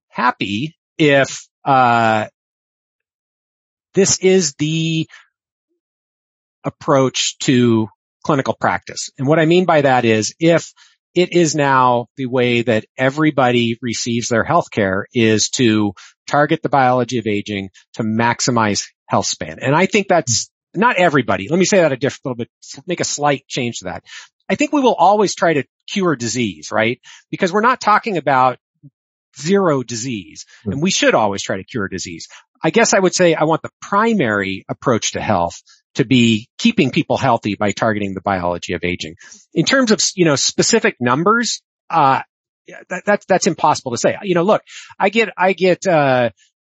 [0.10, 2.28] happy if uh,
[3.94, 5.08] this is the
[6.64, 7.88] approach to
[8.24, 9.10] clinical practice.
[9.18, 10.74] And what I mean by that is if
[11.16, 15.94] it is now the way that everybody receives their health care is to
[16.28, 19.60] target the biology of aging to maximize health span.
[19.60, 21.50] And I think that's not everybody.
[21.50, 22.50] Let me say that a different little bit,
[22.86, 24.04] make a slight change to that.
[24.48, 27.00] I think we will always try to cure disease, right?
[27.30, 28.58] Because we're not talking about
[29.40, 30.46] zero disease.
[30.62, 30.72] Mm-hmm.
[30.72, 32.28] And we should always try to cure disease.
[32.64, 35.62] I guess I would say I want the primary approach to health
[35.96, 39.16] to be keeping people healthy by targeting the biology of aging.
[39.54, 42.22] In terms of, you know, specific numbers, uh,
[42.90, 44.16] that, that's, that's impossible to say.
[44.22, 44.62] You know, look,
[45.00, 46.30] I get, I get, uh,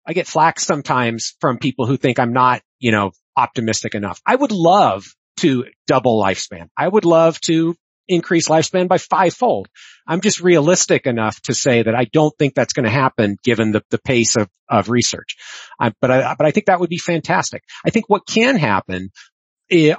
[0.06, 4.20] I get flack sometimes from people who think I'm not, you know, optimistic enough.
[4.26, 5.06] I would love
[5.38, 6.68] to double lifespan.
[6.76, 7.76] I would love to
[8.08, 9.68] increase lifespan by fivefold.
[10.06, 13.72] I'm just realistic enough to say that I don't think that's going to happen given
[13.72, 15.36] the, the pace of, of research.
[15.78, 17.62] But I, but I think that would be fantastic.
[17.86, 19.10] I think what can happen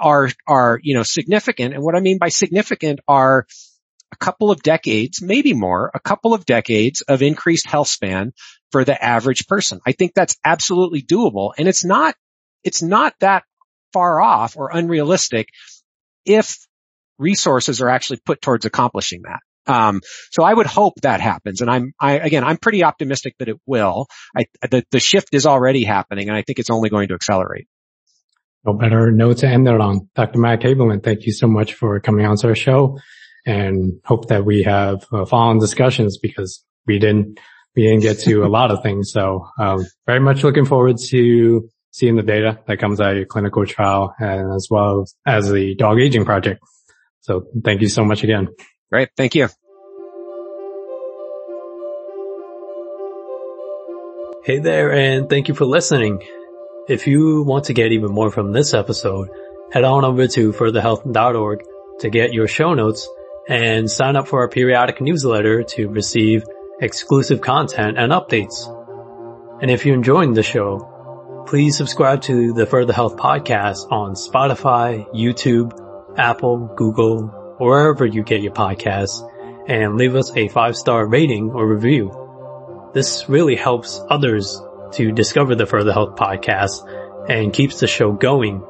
[0.00, 1.74] are, are, you know, significant.
[1.74, 3.46] And what I mean by significant are
[4.12, 8.32] a couple of decades, maybe more, a couple of decades of increased health span
[8.70, 9.80] for the average person.
[9.86, 11.52] I think that's absolutely doable.
[11.58, 12.14] And it's not,
[12.62, 13.44] it's not that
[13.92, 15.48] far off or unrealistic
[16.24, 16.58] if
[17.18, 19.40] resources are actually put towards accomplishing that.
[19.66, 20.00] Um,
[20.30, 21.60] so I would hope that happens.
[21.60, 24.06] And I'm, I, again, I'm pretty optimistic that it will.
[24.36, 27.66] I, the, the shift is already happening and I think it's only going to accelerate.
[28.64, 30.08] No better note to end it on.
[30.14, 30.38] Dr.
[30.38, 32.98] Matt Kaeberlein, thank you so much for coming on to our show
[33.46, 37.38] and hope that we have uh, following discussions because we didn't,
[37.76, 39.12] we didn't get to a lot of things.
[39.12, 43.26] So, um, very much looking forward to seeing the data that comes out of your
[43.26, 46.60] clinical trial and as well as the dog aging project.
[47.24, 48.48] So thank you so much again.
[48.92, 49.08] Great.
[49.16, 49.48] Thank you.
[54.44, 56.22] Hey there and thank you for listening.
[56.86, 59.30] If you want to get even more from this episode,
[59.72, 61.62] head on over to furtherhealth.org
[62.00, 63.08] to get your show notes
[63.48, 66.44] and sign up for our periodic newsletter to receive
[66.82, 68.68] exclusive content and updates.
[69.62, 75.10] And if you're enjoying the show, please subscribe to the Further Health podcast on Spotify,
[75.14, 75.72] YouTube,
[76.16, 77.26] Apple, Google,
[77.58, 79.22] wherever you get your podcasts
[79.68, 82.90] and leave us a five star rating or review.
[82.92, 84.60] This really helps others
[84.92, 88.62] to discover the Further Health podcast and keeps the show going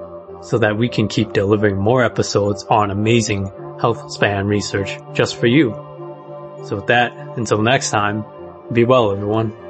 [0.43, 3.51] so that we can keep delivering more episodes on amazing
[3.81, 5.73] health span research just for you.
[6.65, 8.25] So with that, until next time,
[8.73, 9.64] be well everyone.